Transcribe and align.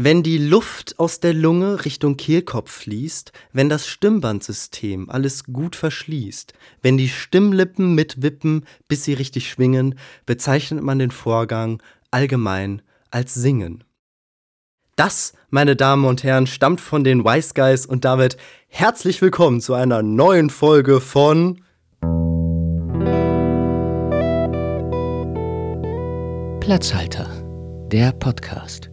Wenn 0.00 0.22
die 0.22 0.38
Luft 0.38 0.96
aus 1.00 1.18
der 1.18 1.34
Lunge 1.34 1.84
Richtung 1.84 2.16
Kehlkopf 2.16 2.70
fließt, 2.70 3.32
wenn 3.52 3.68
das 3.68 3.88
Stimmbandsystem 3.88 5.10
alles 5.10 5.42
gut 5.42 5.74
verschließt, 5.74 6.52
wenn 6.82 6.96
die 6.96 7.08
Stimmlippen 7.08 7.96
mitwippen, 7.96 8.64
bis 8.86 9.02
sie 9.02 9.14
richtig 9.14 9.50
schwingen, 9.50 9.98
bezeichnet 10.24 10.84
man 10.84 11.00
den 11.00 11.10
Vorgang 11.10 11.82
allgemein 12.12 12.80
als 13.10 13.34
Singen. 13.34 13.82
Das, 14.94 15.32
meine 15.50 15.74
Damen 15.74 16.04
und 16.04 16.22
Herren, 16.22 16.46
stammt 16.46 16.80
von 16.80 17.02
den 17.02 17.24
Wise 17.24 17.54
Guys 17.54 17.84
und 17.84 18.04
damit 18.04 18.36
herzlich 18.68 19.20
willkommen 19.20 19.60
zu 19.60 19.74
einer 19.74 20.04
neuen 20.04 20.48
Folge 20.48 21.00
von 21.00 21.60
Platzhalter, 26.60 27.28
der 27.90 28.12
Podcast. 28.12 28.87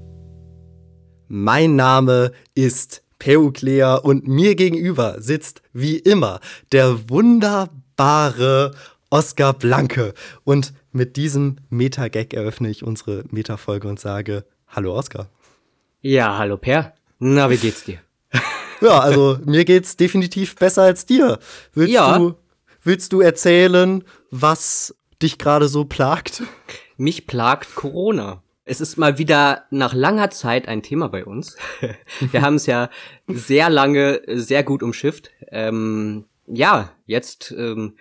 Mein 1.38 1.76
Name 1.76 2.32
ist 2.54 3.04
Peuclea 3.20 3.96
und 3.96 4.26
mir 4.26 4.56
gegenüber 4.56 5.22
sitzt 5.22 5.62
wie 5.74 5.98
immer 5.98 6.40
der 6.72 7.10
wunderbare 7.10 8.74
Oskar 9.10 9.52
Blanke. 9.52 10.14
Und 10.46 10.72
mit 10.94 11.18
diesem 11.18 11.58
Meta-Gag 11.70 12.34
eröffne 12.34 12.70
ich 12.70 12.84
unsere 12.84 13.26
Meta-Folge 13.32 13.90
und 13.90 14.00
sage 14.00 14.46
Hallo 14.70 14.98
Oskar. 14.98 15.28
Ja, 16.00 16.38
hallo 16.38 16.56
Per. 16.56 16.94
Na, 17.20 17.50
wie 17.50 17.58
geht's 17.58 17.84
dir? 17.84 18.00
ja, 18.80 18.98
also 19.02 19.38
mir 19.44 19.66
geht's 19.66 19.98
definitiv 19.98 20.56
besser 20.56 20.84
als 20.84 21.06
dir. 21.06 21.40
Willst, 21.74 21.94
ja. 21.94 22.18
du, 22.18 22.36
willst 22.82 23.12
du 23.12 23.20
erzählen, 23.20 24.06
was 24.32 24.96
dich 25.22 25.38
gerade 25.38 25.68
so 25.68 25.84
plagt? 25.84 26.44
Mich 26.96 27.28
plagt 27.28 27.76
Corona. 27.76 28.42
Es 28.68 28.82
ist 28.82 28.98
mal 28.98 29.20
wieder 29.20 29.66
nach 29.70 29.94
langer 29.94 30.32
Zeit 30.32 30.68
ein 30.68 30.82
Thema 30.82 31.08
bei 31.08 31.24
uns. 31.24 31.56
Wir 32.32 32.42
haben 32.42 32.56
es 32.56 32.66
ja 32.66 32.90
sehr 33.28 33.70
lange, 33.70 34.22
sehr 34.28 34.64
gut 34.64 34.82
umschifft. 34.82 35.30
Ähm, 35.52 36.26
ja, 36.48 36.92
jetzt 37.06 37.54
ähm, 37.56 37.94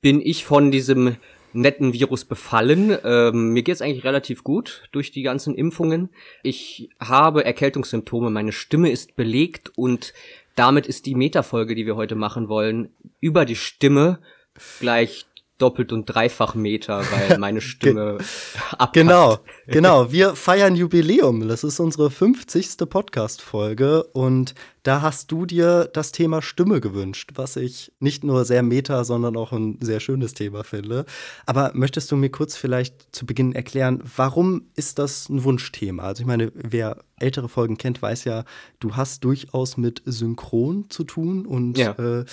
bin 0.00 0.20
ich 0.20 0.44
von 0.44 0.70
diesem 0.70 1.16
netten 1.52 1.92
Virus 1.92 2.24
befallen. 2.24 2.96
Ähm, 3.04 3.48
mir 3.48 3.64
geht's 3.64 3.82
eigentlich 3.82 4.04
relativ 4.04 4.44
gut 4.44 4.84
durch 4.92 5.10
die 5.10 5.22
ganzen 5.22 5.56
Impfungen. 5.56 6.08
Ich 6.44 6.88
habe 7.00 7.44
Erkältungssymptome, 7.44 8.30
meine 8.30 8.52
Stimme 8.52 8.90
ist 8.92 9.16
belegt 9.16 9.72
und 9.76 10.14
damit 10.54 10.86
ist 10.86 11.06
die 11.06 11.16
Metafolge, 11.16 11.74
die 11.74 11.84
wir 11.84 11.96
heute 11.96 12.14
machen 12.14 12.48
wollen, 12.48 12.90
über 13.20 13.44
die 13.44 13.56
Stimme 13.56 14.20
gleich 14.78 15.26
doppelt 15.62 15.92
und 15.92 16.06
dreifach 16.06 16.54
Meter, 16.54 17.02
weil 17.12 17.38
meine 17.38 17.60
Stimme 17.60 18.18
abpackt. 18.72 18.94
Genau, 18.94 19.38
genau. 19.66 20.10
Wir 20.10 20.34
feiern 20.34 20.74
Jubiläum. 20.74 21.46
Das 21.48 21.62
ist 21.62 21.78
unsere 21.78 22.10
50. 22.10 22.78
Podcast-Folge 22.88 24.02
und 24.12 24.54
da 24.82 25.00
hast 25.00 25.30
du 25.30 25.46
dir 25.46 25.88
das 25.92 26.10
Thema 26.10 26.42
Stimme 26.42 26.80
gewünscht, 26.80 27.30
was 27.36 27.54
ich 27.54 27.92
nicht 28.00 28.24
nur 28.24 28.44
sehr 28.44 28.64
meta, 28.64 29.04
sondern 29.04 29.36
auch 29.36 29.52
ein 29.52 29.78
sehr 29.80 30.00
schönes 30.00 30.34
Thema 30.34 30.64
finde. 30.64 31.04
Aber 31.46 31.70
möchtest 31.74 32.10
du 32.10 32.16
mir 32.16 32.30
kurz 32.30 32.56
vielleicht 32.56 33.14
zu 33.14 33.24
Beginn 33.24 33.54
erklären, 33.54 34.02
warum 34.16 34.66
ist 34.74 34.98
das 34.98 35.28
ein 35.28 35.44
Wunschthema? 35.44 36.02
Also 36.02 36.22
ich 36.22 36.26
meine, 36.26 36.50
wer 36.54 37.04
ältere 37.20 37.48
Folgen 37.48 37.78
kennt, 37.78 38.02
weiß 38.02 38.24
ja, 38.24 38.44
du 38.80 38.96
hast 38.96 39.22
durchaus 39.22 39.76
mit 39.76 40.02
Synchron 40.04 40.90
zu 40.90 41.04
tun 41.04 41.46
und 41.46 41.78
ja. 41.78 41.92
äh, 41.92 42.24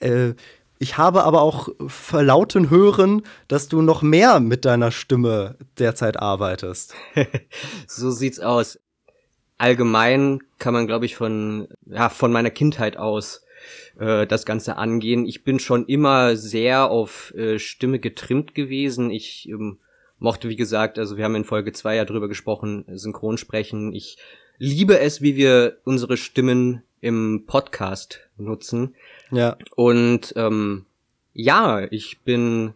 äh, 0.00 0.34
ich 0.78 0.98
habe 0.98 1.24
aber 1.24 1.42
auch 1.42 1.68
verlauten 1.86 2.70
hören, 2.70 3.22
dass 3.48 3.68
du 3.68 3.82
noch 3.82 4.02
mehr 4.02 4.40
mit 4.40 4.64
deiner 4.64 4.90
Stimme 4.90 5.56
derzeit 5.78 6.18
arbeitest. 6.18 6.94
so 7.86 8.10
sieht's 8.10 8.40
aus. 8.40 8.78
Allgemein 9.58 10.40
kann 10.58 10.74
man, 10.74 10.86
glaube 10.86 11.06
ich, 11.06 11.16
von, 11.16 11.68
ja, 11.86 12.10
von 12.10 12.30
meiner 12.30 12.50
Kindheit 12.50 12.98
aus 12.98 13.42
äh, 13.98 14.26
das 14.26 14.44
Ganze 14.44 14.76
angehen. 14.76 15.26
Ich 15.26 15.44
bin 15.44 15.58
schon 15.58 15.86
immer 15.86 16.36
sehr 16.36 16.90
auf 16.90 17.32
äh, 17.34 17.58
Stimme 17.58 17.98
getrimmt 17.98 18.54
gewesen. 18.54 19.10
Ich 19.10 19.48
ähm, 19.48 19.78
mochte, 20.18 20.48
wie 20.48 20.56
gesagt, 20.56 20.98
also 20.98 21.16
wir 21.16 21.24
haben 21.24 21.36
in 21.36 21.44
Folge 21.44 21.72
zwei 21.72 21.96
ja 21.96 22.04
drüber 22.04 22.28
gesprochen, 22.28 22.84
Synchronsprechen. 22.88 23.94
Ich 23.94 24.18
liebe 24.58 24.98
es, 24.98 25.22
wie 25.22 25.36
wir 25.36 25.78
unsere 25.84 26.16
Stimmen 26.16 26.82
im 27.00 27.44
Podcast 27.46 28.20
nutzen. 28.36 28.94
Ja. 29.30 29.56
Und 29.74 30.32
ähm, 30.36 30.86
ja, 31.32 31.86
ich 31.90 32.20
bin 32.22 32.74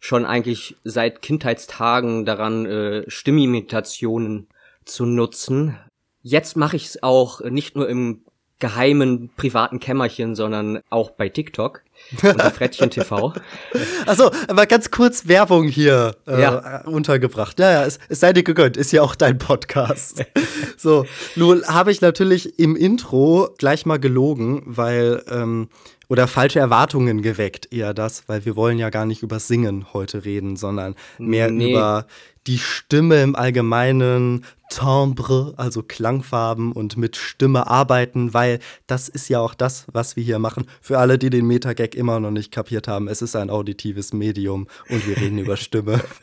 schon 0.00 0.24
eigentlich 0.24 0.76
seit 0.84 1.22
Kindheitstagen 1.22 2.24
daran, 2.24 2.66
äh, 2.66 3.10
Stimmimitationen 3.10 4.48
zu 4.84 5.06
nutzen. 5.06 5.76
Jetzt 6.22 6.56
mache 6.56 6.76
ich 6.76 6.86
es 6.86 7.02
auch 7.02 7.40
nicht 7.40 7.74
nur 7.74 7.88
im 7.88 8.22
geheimen 8.58 9.30
privaten 9.36 9.78
Kämmerchen, 9.78 10.34
sondern 10.34 10.80
auch 10.90 11.12
bei 11.12 11.28
TikTok 11.28 11.82
unter 12.22 12.50
Frettchen 12.50 12.90
TV. 12.90 13.32
Achso, 14.06 14.30
aber 14.48 14.66
ganz 14.66 14.90
kurz 14.90 15.28
Werbung 15.28 15.68
hier 15.68 16.16
äh, 16.26 16.40
ja. 16.40 16.82
untergebracht. 16.82 17.58
Ja, 17.58 17.70
ja, 17.70 17.84
es, 17.84 17.98
es 18.08 18.20
sei 18.20 18.32
dir 18.32 18.42
gegönnt, 18.42 18.76
ist 18.76 18.92
ja 18.92 19.02
auch 19.02 19.14
dein 19.14 19.38
Podcast. 19.38 20.24
so, 20.76 21.06
nun 21.36 21.64
habe 21.66 21.92
ich 21.92 22.00
natürlich 22.00 22.58
im 22.58 22.74
Intro 22.76 23.54
gleich 23.58 23.86
mal 23.86 23.98
gelogen, 23.98 24.62
weil 24.66 25.22
ähm, 25.30 25.68
oder 26.08 26.26
falsche 26.26 26.58
Erwartungen 26.58 27.22
geweckt, 27.22 27.72
eher 27.72 27.94
das, 27.94 28.28
weil 28.28 28.44
wir 28.44 28.56
wollen 28.56 28.78
ja 28.78 28.90
gar 28.90 29.06
nicht 29.06 29.22
über 29.22 29.38
Singen 29.38 29.92
heute 29.92 30.24
reden, 30.24 30.56
sondern 30.56 30.94
mehr 31.18 31.50
nee. 31.50 31.70
über 31.72 32.06
die 32.46 32.58
Stimme 32.58 33.22
im 33.22 33.36
Allgemeinen, 33.36 34.46
Timbre, 34.70 35.52
also 35.58 35.82
Klangfarben 35.82 36.72
und 36.72 36.96
mit 36.96 37.16
Stimme 37.16 37.66
arbeiten, 37.66 38.32
weil 38.32 38.58
das 38.86 39.08
ist 39.08 39.28
ja 39.28 39.38
auch 39.40 39.52
das, 39.52 39.86
was 39.92 40.16
wir 40.16 40.24
hier 40.24 40.38
machen. 40.38 40.66
Für 40.80 40.98
alle, 40.98 41.18
die 41.18 41.28
den 41.28 41.46
Metagag 41.46 41.94
immer 41.94 42.20
noch 42.20 42.30
nicht 42.30 42.52
kapiert 42.52 42.88
haben, 42.88 43.06
es 43.08 43.20
ist 43.20 43.36
ein 43.36 43.50
auditives 43.50 44.14
Medium 44.14 44.66
und 44.88 45.06
wir 45.06 45.18
reden 45.18 45.38
über 45.38 45.58
Stimme. 45.58 46.00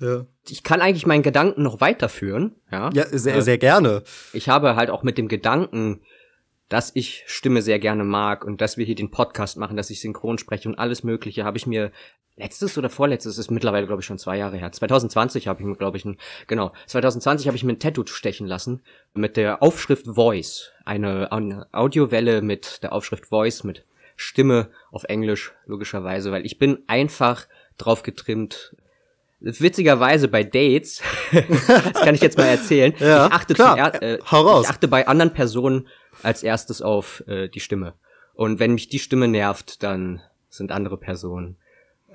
ja. 0.00 0.26
Ich 0.48 0.62
kann 0.62 0.80
eigentlich 0.80 1.06
meinen 1.06 1.24
Gedanken 1.24 1.62
noch 1.62 1.80
weiterführen. 1.80 2.54
Ja, 2.70 2.90
ja 2.92 3.04
sehr, 3.10 3.42
sehr 3.42 3.58
gerne. 3.58 4.04
Ich 4.32 4.48
habe 4.48 4.76
halt 4.76 4.90
auch 4.90 5.02
mit 5.02 5.18
dem 5.18 5.26
Gedanken 5.26 6.00
dass 6.68 6.90
ich 6.94 7.24
Stimme 7.26 7.62
sehr 7.62 7.78
gerne 7.78 8.04
mag 8.04 8.44
und 8.44 8.60
dass 8.60 8.76
wir 8.76 8.84
hier 8.84 8.94
den 8.94 9.10
Podcast 9.10 9.56
machen, 9.56 9.76
dass 9.76 9.90
ich 9.90 10.00
synchron 10.00 10.38
spreche 10.38 10.68
und 10.68 10.78
alles 10.78 11.02
Mögliche, 11.02 11.44
habe 11.44 11.56
ich 11.56 11.66
mir 11.66 11.92
letztes 12.36 12.78
oder 12.78 12.90
vorletztes, 12.90 13.38
ist 13.38 13.50
mittlerweile 13.50 13.86
glaube 13.86 14.00
ich 14.00 14.06
schon 14.06 14.18
zwei 14.18 14.36
Jahre 14.36 14.56
her. 14.58 14.70
2020 14.70 15.48
habe 15.48 15.60
ich 15.60 15.66
mir 15.66 15.76
glaube 15.76 15.96
ich 15.96 16.04
ein, 16.04 16.18
genau, 16.46 16.72
2020 16.86 17.46
habe 17.46 17.56
ich 17.56 17.64
mir 17.64 17.72
ein 17.72 17.80
Tattoo 17.80 18.06
stechen 18.06 18.46
lassen 18.46 18.82
mit 19.14 19.36
der 19.36 19.62
Aufschrift 19.62 20.06
Voice, 20.06 20.72
eine, 20.84 21.32
eine 21.32 21.66
Audiowelle 21.72 22.42
mit 22.42 22.82
der 22.82 22.92
Aufschrift 22.92 23.26
Voice 23.26 23.64
mit 23.64 23.84
Stimme 24.16 24.70
auf 24.90 25.04
Englisch 25.04 25.52
logischerweise, 25.66 26.32
weil 26.32 26.44
ich 26.44 26.58
bin 26.58 26.82
einfach 26.86 27.46
drauf 27.76 28.02
getrimmt, 28.02 28.74
Witzigerweise 29.40 30.26
bei 30.26 30.42
Dates, 30.42 31.00
das 31.30 32.02
kann 32.02 32.12
ich 32.12 32.20
jetzt 32.20 32.36
mal 32.36 32.46
erzählen. 32.46 32.92
Ja, 32.98 33.28
ich 33.28 33.32
achte 33.32 33.54
klar, 33.54 33.76
zuerst, 33.76 34.02
äh, 34.02 34.18
ich 34.18 34.68
achte 34.68 34.88
bei 34.88 35.06
anderen 35.06 35.32
Personen 35.32 35.86
als 36.22 36.42
erstes 36.42 36.82
auf 36.82 37.22
äh, 37.26 37.48
die 37.48 37.60
Stimme. 37.60 37.94
Und 38.34 38.58
wenn 38.60 38.74
mich 38.74 38.88
die 38.88 38.98
Stimme 38.98 39.28
nervt, 39.28 39.82
dann 39.82 40.22
sind 40.48 40.72
andere 40.72 40.96
Personen 40.96 41.56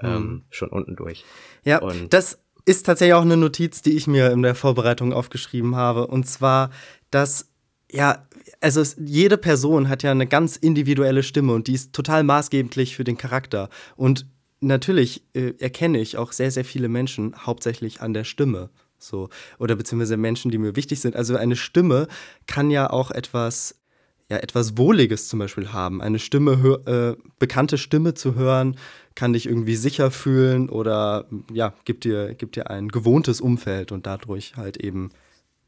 ähm, 0.01 0.13
hm. 0.13 0.43
schon 0.49 0.69
unten 0.69 0.95
durch. 0.95 1.25
Ja, 1.63 1.79
und 1.79 2.13
das 2.13 2.39
ist 2.65 2.85
tatsächlich 2.85 3.13
auch 3.13 3.23
eine 3.23 3.37
Notiz, 3.37 3.81
die 3.81 3.95
ich 3.95 4.07
mir 4.07 4.31
in 4.31 4.41
der 4.41 4.55
Vorbereitung 4.55 5.13
aufgeschrieben 5.13 5.75
habe. 5.75 6.07
Und 6.07 6.27
zwar, 6.27 6.69
dass, 7.11 7.49
ja, 7.91 8.25
also 8.61 8.81
es, 8.81 8.95
jede 8.99 9.37
Person 9.37 9.89
hat 9.89 10.03
ja 10.03 10.11
eine 10.11 10.27
ganz 10.27 10.55
individuelle 10.55 11.23
Stimme 11.23 11.53
und 11.53 11.67
die 11.67 11.73
ist 11.73 11.93
total 11.93 12.23
maßgeblich 12.23 12.95
für 12.95 13.03
den 13.03 13.17
Charakter. 13.17 13.69
Und 13.95 14.25
natürlich 14.61 15.23
äh, 15.33 15.53
erkenne 15.59 15.99
ich 15.99 16.17
auch 16.17 16.31
sehr, 16.31 16.51
sehr 16.51 16.65
viele 16.65 16.87
Menschen 16.87 17.35
hauptsächlich 17.45 18.01
an 18.01 18.13
der 18.13 18.23
Stimme. 18.23 18.69
So, 18.97 19.27
oder 19.59 19.75
beziehungsweise 19.75 20.15
Menschen, 20.15 20.49
die 20.49 20.57
mir 20.57 20.77
wichtig 20.77 21.01
sind. 21.01 21.17
Also 21.17 21.35
eine 21.35 21.57
Stimme 21.57 22.07
kann 22.47 22.71
ja 22.71 22.89
auch 22.89 23.11
etwas 23.11 23.82
ja, 24.29 24.37
etwas 24.37 24.77
Wohliges 24.77 25.27
zum 25.27 25.39
Beispiel 25.39 25.73
haben. 25.73 26.01
Eine 26.01 26.19
Stimme, 26.19 26.53
äh, 26.85 27.21
bekannte 27.39 27.77
Stimme 27.77 28.13
zu 28.13 28.35
hören, 28.35 28.77
kann 29.15 29.33
dich 29.33 29.45
irgendwie 29.45 29.75
sicher 29.75 30.11
fühlen 30.11 30.69
oder 30.69 31.25
ja, 31.51 31.73
gibt 31.85 32.03
dir, 32.03 32.33
gibt 32.33 32.55
dir 32.55 32.69
ein 32.69 32.87
gewohntes 32.87 33.41
Umfeld 33.41 33.91
und 33.91 34.07
dadurch 34.07 34.55
halt 34.55 34.77
eben 34.77 35.11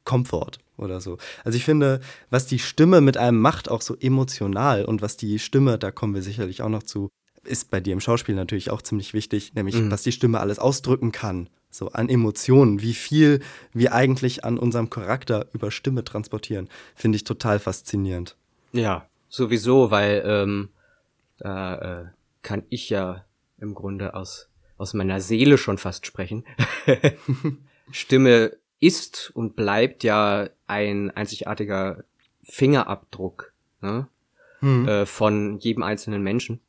Komfort 0.03 0.59
oder 0.77 1.01
so. 1.01 1.17
Also 1.43 1.57
ich 1.57 1.65
finde, 1.65 1.99
was 2.29 2.47
die 2.47 2.59
Stimme 2.59 3.01
mit 3.01 3.17
einem 3.17 3.39
macht, 3.39 3.69
auch 3.69 3.81
so 3.81 3.95
emotional 3.95 4.85
und 4.85 5.01
was 5.01 5.17
die 5.17 5.39
Stimme, 5.39 5.77
da 5.77 5.91
kommen 5.91 6.13
wir 6.13 6.21
sicherlich 6.21 6.61
auch 6.61 6.69
noch 6.69 6.83
zu, 6.83 7.09
ist 7.43 7.69
bei 7.69 7.79
dir 7.79 7.93
im 7.93 7.99
Schauspiel 7.99 8.35
natürlich 8.35 8.71
auch 8.71 8.81
ziemlich 8.81 9.13
wichtig, 9.13 9.53
nämlich 9.53 9.75
mhm. 9.75 9.91
was 9.91 10.03
die 10.03 10.11
Stimme 10.11 10.39
alles 10.39 10.59
ausdrücken 10.59 11.11
kann. 11.11 11.49
So 11.69 11.89
an 11.89 12.07
Emotionen, 12.07 12.81
wie 12.81 12.93
viel 12.93 13.41
wir 13.73 13.93
eigentlich 13.93 14.45
an 14.45 14.57
unserem 14.57 14.89
Charakter 14.89 15.47
über 15.53 15.71
Stimme 15.71 16.03
transportieren, 16.03 16.69
finde 16.95 17.17
ich 17.17 17.25
total 17.25 17.59
faszinierend. 17.59 18.37
Ja, 18.75 19.07
sowieso, 19.29 19.91
weil 19.91 20.23
ähm, 20.25 20.69
da 21.37 21.75
äh, 21.75 22.05
kann 22.41 22.63
ich 22.69 22.89
ja 22.89 23.25
im 23.59 23.73
Grunde 23.73 24.13
aus, 24.13 24.49
aus 24.77 24.93
meiner 24.93 25.21
Seele 25.21 25.57
schon 25.57 25.77
fast 25.77 26.05
sprechen. 26.05 26.45
Stimme 27.91 28.57
ist 28.79 29.31
und 29.33 29.55
bleibt 29.55 30.03
ja 30.03 30.49
ein 30.67 31.11
einzigartiger 31.11 32.03
Fingerabdruck 32.43 33.53
ne? 33.81 34.07
Hm. 34.59 34.87
Äh, 34.87 35.05
von 35.05 35.57
jedem 35.59 35.83
einzelnen 35.83 36.23
Menschen. 36.23 36.59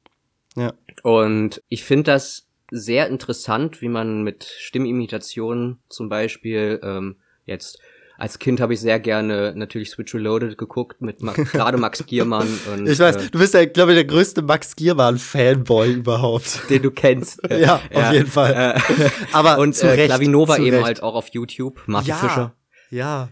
Ja. 0.55 0.73
Und 1.03 1.63
ich 1.69 1.85
finde 1.85 2.05
das 2.05 2.47
sehr 2.71 3.09
interessant, 3.09 3.81
wie 3.81 3.89
man 3.89 4.23
mit 4.23 4.45
Stimmimitationen 4.45 5.79
zum 5.89 6.09
Beispiel 6.09 6.81
ähm, 6.83 7.17
jetzt 7.45 7.79
als 8.19 8.39
Kind 8.39 8.61
habe 8.61 8.75
ich 8.75 8.81
sehr 8.81 9.01
gerne 9.01 9.53
natürlich 9.55 9.91
Switch 9.91 10.15
Reloaded 10.15 10.59
geguckt 10.59 11.01
mit 11.03 11.19
gerade 11.53 11.79
Max 11.79 12.05
Giermann 12.07 12.49
und 12.73 12.89
ich 12.89 12.99
weiß, 12.99 13.17
äh, 13.17 13.31
du 13.31 13.39
bist 13.39 13.55
ja 13.55 13.65
glaube 13.65 13.93
ich 13.93 13.97
der 13.97 14.05
größte 14.05 14.43
Max 14.43 14.77
Giermann 14.77 15.19
Fanboy 15.19 15.93
überhaupt, 15.93 16.63
den 16.71 16.83
du 16.83 16.91
kennst. 16.91 17.41
ja, 17.49 17.57
ja, 17.59 17.81
auf 17.93 18.13
jeden 18.13 18.29
Fall. 18.29 18.77
Äh, 18.77 19.11
Aber 19.33 19.59
und 19.59 19.75
zu 19.75 19.91
äh, 19.91 20.07
Klavinova 20.07 20.59
eben 20.59 20.85
halt 20.85 21.03
auch 21.03 21.15
auf 21.15 21.29
YouTube, 21.29 21.83
Martin 21.87 22.11
ja, 22.11 22.17
Fischer. 22.17 22.55
Ja. 22.91 23.29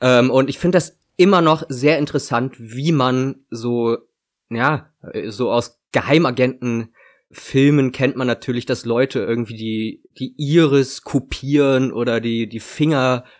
Ähm, 0.00 0.30
und 0.30 0.50
ich 0.50 0.58
finde 0.58 0.76
das 0.76 0.98
immer 1.16 1.40
noch 1.40 1.64
sehr 1.68 1.98
interessant, 1.98 2.54
wie 2.58 2.92
man 2.92 3.36
so 3.50 3.96
ja 4.50 4.90
so 5.28 5.50
aus 5.50 5.80
Geheimagenten 5.92 6.92
Filmen 7.30 7.90
kennt 7.90 8.16
man 8.16 8.26
natürlich, 8.26 8.66
dass 8.66 8.84
Leute 8.84 9.20
irgendwie 9.20 9.56
die, 9.56 10.02
die 10.18 10.34
Iris 10.36 11.02
kopieren 11.02 11.92
oder 11.92 12.20
die, 12.20 12.48
die 12.48 12.60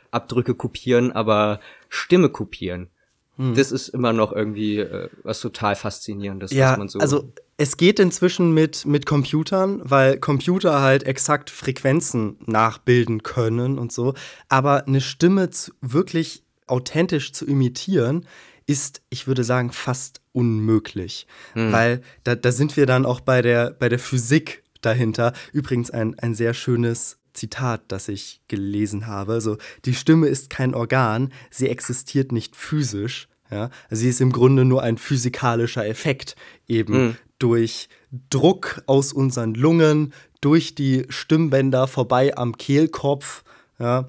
Fingerabdrücke 0.07 0.55
kopieren, 0.55 1.13
aber 1.13 1.61
Stimme 1.89 2.29
kopieren. 2.29 2.89
Hm. 3.37 3.55
Das 3.55 3.71
ist 3.71 3.89
immer 3.89 4.13
noch 4.13 4.33
irgendwie 4.33 4.79
äh, 4.79 5.09
was 5.23 5.41
total 5.41 5.77
faszinierendes, 5.77 6.53
ja, 6.53 6.73
was 6.73 6.79
man 6.79 6.89
so. 6.89 6.99
Also 6.99 7.33
es 7.59 7.77
geht 7.77 8.01
inzwischen 8.01 8.53
mit, 8.53 8.87
mit 8.87 9.07
Computern, 9.07 9.81
weil 9.85 10.19
Computer 10.19 10.81
halt 10.81 11.05
exakt 11.05 11.51
Frequenzen 11.51 12.39
nachbilden 12.47 13.23
können 13.23 13.79
und 13.79 13.93
so. 13.93 14.15
Aber 14.49 14.87
eine 14.87 15.01
Stimme 15.01 15.51
zu, 15.51 15.73
wirklich 15.81 16.45
authentisch 16.67 17.33
zu 17.33 17.47
imitieren, 17.47 18.27
ist, 18.67 19.03
ich 19.11 19.27
würde 19.27 19.45
sagen, 19.45 19.71
fast 19.71 20.23
unmöglich. 20.33 21.27
Hm. 21.53 21.73
Weil 21.73 22.03
da, 22.25 22.35
da 22.35 22.53
sind 22.53 22.77
wir 22.77 22.87
dann 22.87 23.07
auch 23.07 23.21
bei 23.21 23.43
der, 23.43 23.71
bei 23.71 23.89
der 23.89 23.99
Physik 23.99 24.65
dahinter. 24.81 25.33
Übrigens 25.53 25.91
ein, 25.91 26.19
ein 26.19 26.35
sehr 26.35 26.53
schönes 26.53 27.19
Zitat, 27.37 27.83
das 27.89 28.09
ich 28.09 28.41
gelesen 28.49 29.07
habe. 29.07 29.35
Also, 29.35 29.59
die 29.85 29.95
Stimme 29.95 30.29
ist 30.29 30.51
kein 30.51 30.75
Organ, 30.75 31.33
sie 31.51 31.69
existiert 31.69 32.33
nicht 32.33 32.57
physisch. 32.57 33.29
Ja? 33.51 33.71
Sie 33.91 34.09
ist 34.09 34.21
im 34.21 34.33
Grunde 34.33 34.65
nur 34.65 34.83
ein 34.83 34.99
physikalischer 34.99 35.87
Effekt, 35.87 36.37
eben 36.67 36.95
hm. 36.95 37.17
durch 37.39 37.89
Druck 38.31 38.83
aus 38.87 39.13
unseren 39.13 39.55
Lungen, 39.55 40.13
durch 40.41 40.75
die 40.75 41.07
Stimmbänder 41.09 41.87
vorbei 41.87 42.37
am 42.37 42.57
Kehlkopf. 42.57 43.45
Ja? 43.79 44.09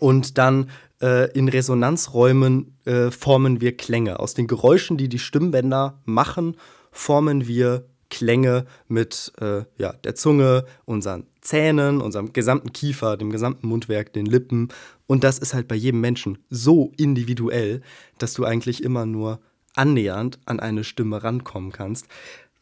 Und 0.00 0.38
dann 0.38 0.70
äh, 1.00 1.30
in 1.32 1.48
Resonanzräumen 1.48 2.78
äh, 2.84 3.10
formen 3.10 3.60
wir 3.60 3.76
Klänge. 3.76 4.20
Aus 4.20 4.34
den 4.34 4.46
Geräuschen, 4.46 4.96
die 4.96 5.08
die 5.08 5.18
Stimmbänder 5.18 6.00
machen, 6.04 6.56
formen 6.90 7.46
wir 7.46 7.86
Klänge 8.10 8.66
mit 8.86 9.32
äh, 9.40 9.64
ja, 9.76 9.92
der 9.92 10.14
Zunge, 10.14 10.64
unseren 10.84 11.26
Zähnen, 11.44 12.00
unserem 12.00 12.32
gesamten 12.32 12.72
Kiefer, 12.72 13.16
dem 13.16 13.30
gesamten 13.30 13.68
Mundwerk, 13.68 14.12
den 14.12 14.26
Lippen. 14.26 14.68
Und 15.06 15.22
das 15.22 15.38
ist 15.38 15.54
halt 15.54 15.68
bei 15.68 15.76
jedem 15.76 16.00
Menschen 16.00 16.38
so 16.50 16.92
individuell, 16.96 17.82
dass 18.18 18.34
du 18.34 18.44
eigentlich 18.44 18.82
immer 18.82 19.06
nur 19.06 19.40
annähernd 19.76 20.38
an 20.46 20.58
eine 20.58 20.84
Stimme 20.84 21.22
rankommen 21.22 21.70
kannst. 21.70 22.06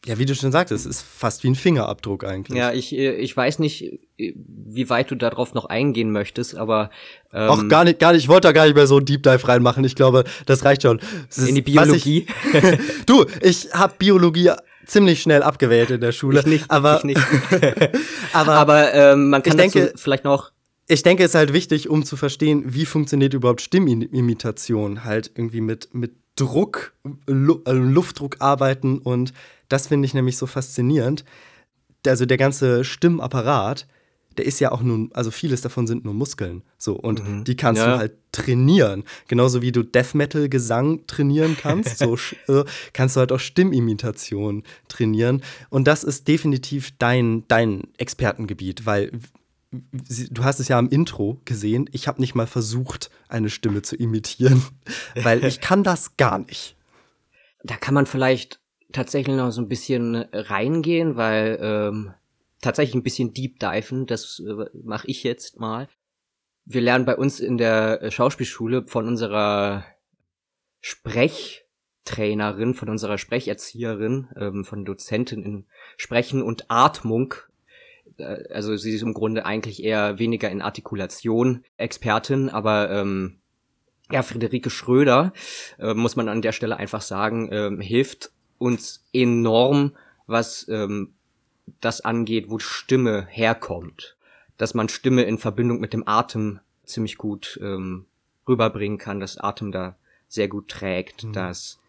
Ja, 0.05 0.19
wie 0.19 0.25
du 0.25 0.35
schon 0.35 0.51
sagtest, 0.51 0.85
es 0.85 0.97
ist 0.97 1.01
fast 1.01 1.45
wie 1.45 1.49
ein 1.49 1.55
Fingerabdruck 1.55 2.25
eigentlich. 2.25 2.57
Ja, 2.57 2.73
ich, 2.73 2.93
äh, 2.93 3.15
ich 3.15 3.35
weiß 3.37 3.59
nicht, 3.59 4.01
äh, 4.17 4.33
wie 4.35 4.89
weit 4.89 5.09
du 5.09 5.15
darauf 5.15 5.53
noch 5.53 5.65
eingehen 5.65 6.11
möchtest, 6.11 6.55
aber 6.55 6.89
ähm, 7.31 7.49
Auch 7.49 7.67
gar 7.69 7.85
nicht, 7.85 7.99
gar 7.99 8.11
nicht, 8.11 8.23
ich 8.23 8.27
wollte 8.27 8.49
da 8.49 8.51
gar 8.51 8.65
nicht 8.65 8.75
mehr 8.75 8.85
so 8.85 8.97
einen 8.97 9.05
Deep 9.05 9.23
Dive 9.23 9.47
reinmachen. 9.47 9.85
Ich 9.85 9.95
glaube, 9.95 10.25
das 10.45 10.65
reicht 10.65 10.81
schon. 10.81 10.99
Das 11.29 11.47
in 11.47 11.55
die 11.55 11.61
Biologie? 11.61 12.27
Ich, 12.51 13.05
du, 13.05 13.25
ich 13.41 13.73
habe 13.73 13.93
Biologie 13.97 14.51
ziemlich 14.85 15.21
schnell 15.21 15.43
abgewählt 15.43 15.91
in 15.91 16.01
der 16.01 16.11
Schule. 16.11 16.39
Ich 16.41 16.45
nicht, 16.45 16.71
aber, 16.71 16.97
ich 16.97 17.03
nicht. 17.03 17.21
aber, 18.33 18.53
aber 18.53 18.93
ähm, 18.93 19.29
man 19.29 19.43
kann 19.43 19.57
denke, 19.57 19.93
vielleicht 19.95 20.23
noch 20.23 20.51
ich 20.87 21.03
denke, 21.03 21.23
es 21.23 21.31
ist 21.31 21.35
halt 21.35 21.53
wichtig, 21.53 21.89
um 21.89 22.03
zu 22.03 22.17
verstehen, 22.17 22.63
wie 22.73 22.85
funktioniert 22.85 23.33
überhaupt 23.33 23.61
Stimmimitation. 23.61 25.05
Halt 25.05 25.31
irgendwie 25.35 25.61
mit, 25.61 25.93
mit 25.93 26.13
Druck, 26.35 26.93
Lu 27.25 27.61
äh, 27.65 27.71
Luftdruck 27.71 28.37
arbeiten 28.39 28.97
und 28.97 29.33
das 29.69 29.87
finde 29.87 30.05
ich 30.05 30.13
nämlich 30.13 30.37
so 30.37 30.45
faszinierend. 30.45 31.23
Also 32.05 32.25
der 32.25 32.37
ganze 32.37 32.83
Stimmapparat, 32.83 33.87
der 34.37 34.45
ist 34.45 34.59
ja 34.59 34.71
auch 34.71 34.81
nur, 34.81 35.09
also 35.13 35.31
vieles 35.31 35.61
davon 35.61 35.87
sind 35.87 36.05
nur 36.05 36.13
Muskeln. 36.13 36.63
So, 36.77 36.95
und 36.95 37.27
mhm. 37.27 37.43
die 37.43 37.55
kannst 37.55 37.81
ja. 37.81 37.93
du 37.93 37.97
halt 37.97 38.13
trainieren. 38.31 39.03
Genauso 39.27 39.61
wie 39.61 39.71
du 39.71 39.83
Death 39.83 40.15
Metal 40.15 40.49
Gesang 40.49 41.05
trainieren 41.07 41.55
kannst, 41.59 41.99
so 41.99 42.15
äh, 42.47 42.63
kannst 42.93 43.15
du 43.15 43.19
halt 43.19 43.31
auch 43.31 43.39
Stimmimitation 43.39 44.63
trainieren. 44.87 45.43
Und 45.69 45.87
das 45.87 46.03
ist 46.03 46.27
definitiv 46.27 46.91
dein, 46.97 47.43
dein 47.47 47.83
Expertengebiet, 47.97 48.85
weil 48.85 49.11
du 49.71 50.43
hast 50.43 50.59
es 50.59 50.67
ja 50.67 50.77
im 50.77 50.89
Intro 50.89 51.41
gesehen, 51.45 51.89
ich 51.91 52.07
habe 52.07 52.21
nicht 52.21 52.35
mal 52.35 52.47
versucht, 52.47 53.09
eine 53.27 53.49
Stimme 53.49 53.81
zu 53.81 53.95
imitieren, 53.95 54.63
weil 55.15 55.43
ich 55.43 55.61
kann 55.61 55.83
das 55.83 56.17
gar 56.17 56.39
nicht. 56.39 56.75
Da 57.63 57.75
kann 57.77 57.93
man 57.93 58.05
vielleicht 58.05 58.59
tatsächlich 58.91 59.35
noch 59.35 59.51
so 59.51 59.61
ein 59.61 59.69
bisschen 59.69 60.15
reingehen, 60.31 61.15
weil 61.15 61.57
ähm, 61.61 62.13
tatsächlich 62.63 62.95
ein 62.95 63.03
bisschen 63.03 63.33
deep 63.33 63.59
diven, 63.59 64.05
das 64.05 64.39
äh, 64.39 64.65
mache 64.83 65.07
ich 65.07 65.23
jetzt 65.23 65.59
mal. 65.59 65.87
Wir 66.65 66.81
lernen 66.81 67.05
bei 67.05 67.15
uns 67.15 67.39
in 67.39 67.57
der 67.57 68.09
Schauspielschule 68.09 68.85
von 68.87 69.07
unserer 69.07 69.85
Sprechtrainerin, 70.79 72.73
von 72.73 72.89
unserer 72.89 73.17
Sprecherzieherin, 73.17 74.29
ähm, 74.37 74.65
von 74.65 74.85
Dozentin 74.85 75.43
in 75.43 75.65
Sprechen 75.97 76.41
und 76.41 76.65
Atmung. 76.69 77.35
Äh, 78.17 78.47
also 78.53 78.75
sie 78.75 78.93
ist 78.93 79.01
im 79.01 79.13
Grunde 79.13 79.45
eigentlich 79.45 79.83
eher 79.83 80.19
weniger 80.19 80.49
in 80.49 80.61
Artikulation 80.61 81.63
Expertin, 81.77 82.49
aber 82.49 82.89
ähm, 82.91 83.39
ja, 84.11 84.21
Friederike 84.21 84.69
Schröder, 84.69 85.33
äh, 85.79 85.93
muss 85.93 86.15
man 86.15 86.29
an 86.29 86.41
der 86.41 86.51
Stelle 86.51 86.77
einfach 86.77 87.01
sagen, 87.01 87.49
ähm, 87.51 87.81
hilft 87.81 88.31
uns 88.57 89.05
enorm, 89.13 89.95
was 90.27 90.67
ähm, 90.69 91.13
das 91.81 92.01
angeht, 92.01 92.49
wo 92.49 92.59
Stimme 92.59 93.27
herkommt. 93.29 94.15
Dass 94.57 94.73
man 94.73 94.89
Stimme 94.89 95.23
in 95.23 95.37
Verbindung 95.37 95.79
mit 95.79 95.93
dem 95.93 96.07
Atem 96.07 96.59
ziemlich 96.83 97.17
gut 97.17 97.59
ähm, 97.61 98.05
rüberbringen 98.47 98.97
kann, 98.97 99.19
dass 99.19 99.37
Atem 99.37 99.71
da 99.71 99.95
sehr 100.27 100.47
gut 100.47 100.69
trägt, 100.69 101.23
mhm. 101.23 101.33
dass 101.33 101.79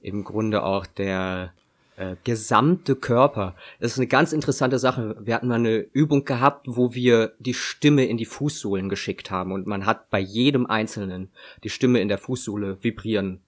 im 0.00 0.24
Grunde 0.24 0.62
auch 0.62 0.86
der 0.86 1.52
äh, 1.96 2.16
gesamte 2.24 2.96
Körper, 2.96 3.54
das 3.78 3.92
ist 3.92 3.98
eine 3.98 4.06
ganz 4.06 4.32
interessante 4.32 4.78
Sache. 4.78 5.16
Wir 5.20 5.34
hatten 5.34 5.48
mal 5.48 5.56
eine 5.56 5.76
Übung 5.78 6.24
gehabt, 6.24 6.66
wo 6.66 6.94
wir 6.94 7.34
die 7.38 7.54
Stimme 7.54 8.06
in 8.06 8.16
die 8.16 8.24
Fußsohlen 8.24 8.88
geschickt 8.88 9.30
haben 9.30 9.52
und 9.52 9.66
man 9.66 9.86
hat 9.86 10.10
bei 10.10 10.18
jedem 10.18 10.66
Einzelnen 10.66 11.30
die 11.62 11.70
Stimme 11.70 12.00
in 12.00 12.08
der 12.08 12.18
Fußsohle 12.18 12.82
vibrieren 12.82 13.40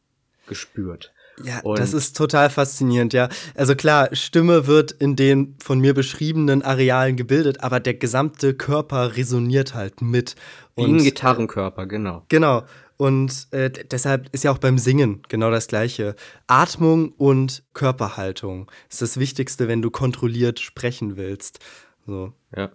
gespürt. 0.46 1.12
Ja, 1.44 1.60
und 1.62 1.78
das 1.78 1.92
ist 1.92 2.16
total 2.16 2.50
faszinierend, 2.50 3.12
ja. 3.12 3.28
Also 3.54 3.74
klar, 3.74 4.08
Stimme 4.12 4.66
wird 4.66 4.92
in 4.92 5.16
den 5.16 5.56
von 5.62 5.80
mir 5.80 5.94
beschriebenen 5.94 6.62
Arealen 6.62 7.16
gebildet, 7.16 7.62
aber 7.62 7.80
der 7.80 7.94
gesamte 7.94 8.54
Körper 8.54 9.16
resoniert 9.16 9.74
halt 9.74 10.02
mit. 10.02 10.36
Wie 10.76 10.84
ein 10.84 10.98
Gitarrenkörper, 10.98 11.86
genau. 11.86 12.24
Genau. 12.28 12.62
Und 12.96 13.48
äh, 13.50 13.68
deshalb 13.70 14.28
ist 14.32 14.44
ja 14.44 14.52
auch 14.52 14.58
beim 14.58 14.78
Singen 14.78 15.22
genau 15.28 15.50
das 15.50 15.66
Gleiche. 15.66 16.14
Atmung 16.46 17.12
und 17.18 17.64
Körperhaltung 17.74 18.70
ist 18.88 19.02
das 19.02 19.18
Wichtigste, 19.18 19.66
wenn 19.66 19.82
du 19.82 19.90
kontrolliert 19.90 20.60
sprechen 20.60 21.16
willst. 21.16 21.58
So. 22.06 22.32
Ja. 22.56 22.70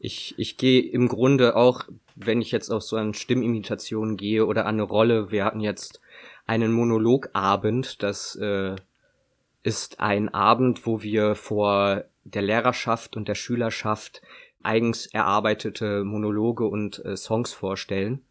Ich, 0.00 0.34
ich 0.38 0.56
gehe 0.56 0.82
im 0.82 1.08
Grunde 1.08 1.56
auch, 1.56 1.84
wenn 2.16 2.40
ich 2.40 2.50
jetzt 2.50 2.70
auf 2.70 2.82
so 2.82 2.96
eine 2.96 3.14
Stimmimitation 3.14 4.16
gehe 4.16 4.44
oder 4.44 4.66
an 4.66 4.74
eine 4.74 4.82
Rolle, 4.82 5.30
wir 5.30 5.44
hatten 5.44 5.60
jetzt 5.60 6.00
einen 6.46 6.72
Monologabend. 6.72 8.02
Das 8.02 8.36
äh, 8.36 8.76
ist 9.62 10.00
ein 10.00 10.28
Abend, 10.28 10.86
wo 10.86 11.02
wir 11.02 11.34
vor 11.34 12.04
der 12.24 12.42
Lehrerschaft 12.42 13.16
und 13.16 13.28
der 13.28 13.34
Schülerschaft 13.34 14.22
eigens 14.62 15.06
erarbeitete 15.06 16.04
Monologe 16.04 16.66
und 16.66 17.04
äh, 17.04 17.16
Songs 17.16 17.52
vorstellen 17.52 18.22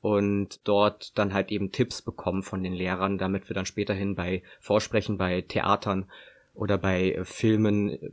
und 0.00 0.60
dort 0.64 1.18
dann 1.18 1.32
halt 1.34 1.50
eben 1.50 1.72
Tipps 1.72 2.02
bekommen 2.02 2.42
von 2.42 2.62
den 2.62 2.72
Lehrern, 2.72 3.18
damit 3.18 3.48
wir 3.48 3.54
dann 3.54 3.66
späterhin 3.66 4.14
bei 4.14 4.42
Vorsprechen 4.60 5.18
bei 5.18 5.40
Theatern 5.40 6.06
oder 6.54 6.78
bei 6.78 7.12
äh, 7.12 7.24
Filmen 7.24 7.90
äh, 7.90 8.10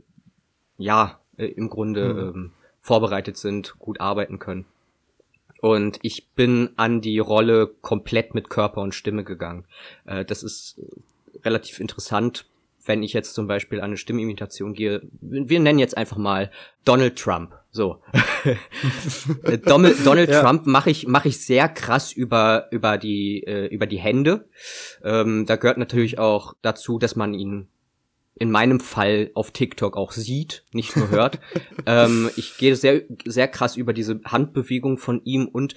ja 0.78 1.20
äh, 1.36 1.46
im 1.46 1.68
Grunde 1.68 2.14
mhm. 2.14 2.20
ähm, 2.20 2.52
vorbereitet 2.80 3.36
sind, 3.36 3.78
gut 3.78 4.00
arbeiten 4.00 4.38
können. 4.38 4.66
Und 5.60 5.98
ich 6.02 6.28
bin 6.34 6.70
an 6.76 7.00
die 7.00 7.18
Rolle 7.18 7.68
komplett 7.80 8.34
mit 8.34 8.50
Körper 8.50 8.82
und 8.82 8.94
Stimme 8.94 9.24
gegangen. 9.24 9.64
Äh, 10.04 10.24
das 10.24 10.42
ist 10.42 10.80
relativ 11.44 11.80
interessant, 11.80 12.46
wenn 12.86 13.02
ich 13.02 13.12
jetzt 13.12 13.34
zum 13.34 13.46
Beispiel 13.46 13.80
an 13.80 13.86
eine 13.86 13.96
Stimmimitation 13.96 14.74
gehe, 14.74 15.02
wir 15.20 15.60
nennen 15.60 15.78
jetzt 15.78 15.96
einfach 15.96 16.18
mal 16.18 16.50
Donald 16.84 17.16
Trump. 17.16 17.54
So. 17.70 18.02
Donald, 19.64 20.06
Donald 20.06 20.30
ja. 20.30 20.42
Trump 20.42 20.66
mache 20.66 20.90
ich, 20.90 21.08
mach 21.08 21.24
ich 21.24 21.44
sehr 21.44 21.68
krass 21.68 22.12
über, 22.12 22.68
über, 22.70 22.98
die, 22.98 23.42
äh, 23.44 23.66
über 23.66 23.86
die 23.86 23.98
Hände. 23.98 24.48
Ähm, 25.02 25.46
da 25.46 25.56
gehört 25.56 25.78
natürlich 25.78 26.18
auch 26.18 26.54
dazu, 26.62 26.98
dass 26.98 27.16
man 27.16 27.34
ihn 27.34 27.68
in 28.36 28.50
meinem 28.50 28.80
Fall 28.80 29.30
auf 29.34 29.52
TikTok 29.52 29.96
auch 29.96 30.12
sieht, 30.12 30.64
nicht 30.72 30.96
nur 30.96 31.10
hört. 31.10 31.38
ähm, 31.86 32.30
ich 32.36 32.56
gehe 32.58 32.76
sehr, 32.76 33.02
sehr 33.24 33.48
krass 33.48 33.76
über 33.76 33.92
diese 33.92 34.20
Handbewegung 34.24 34.98
von 34.98 35.22
ihm 35.24 35.46
und 35.46 35.74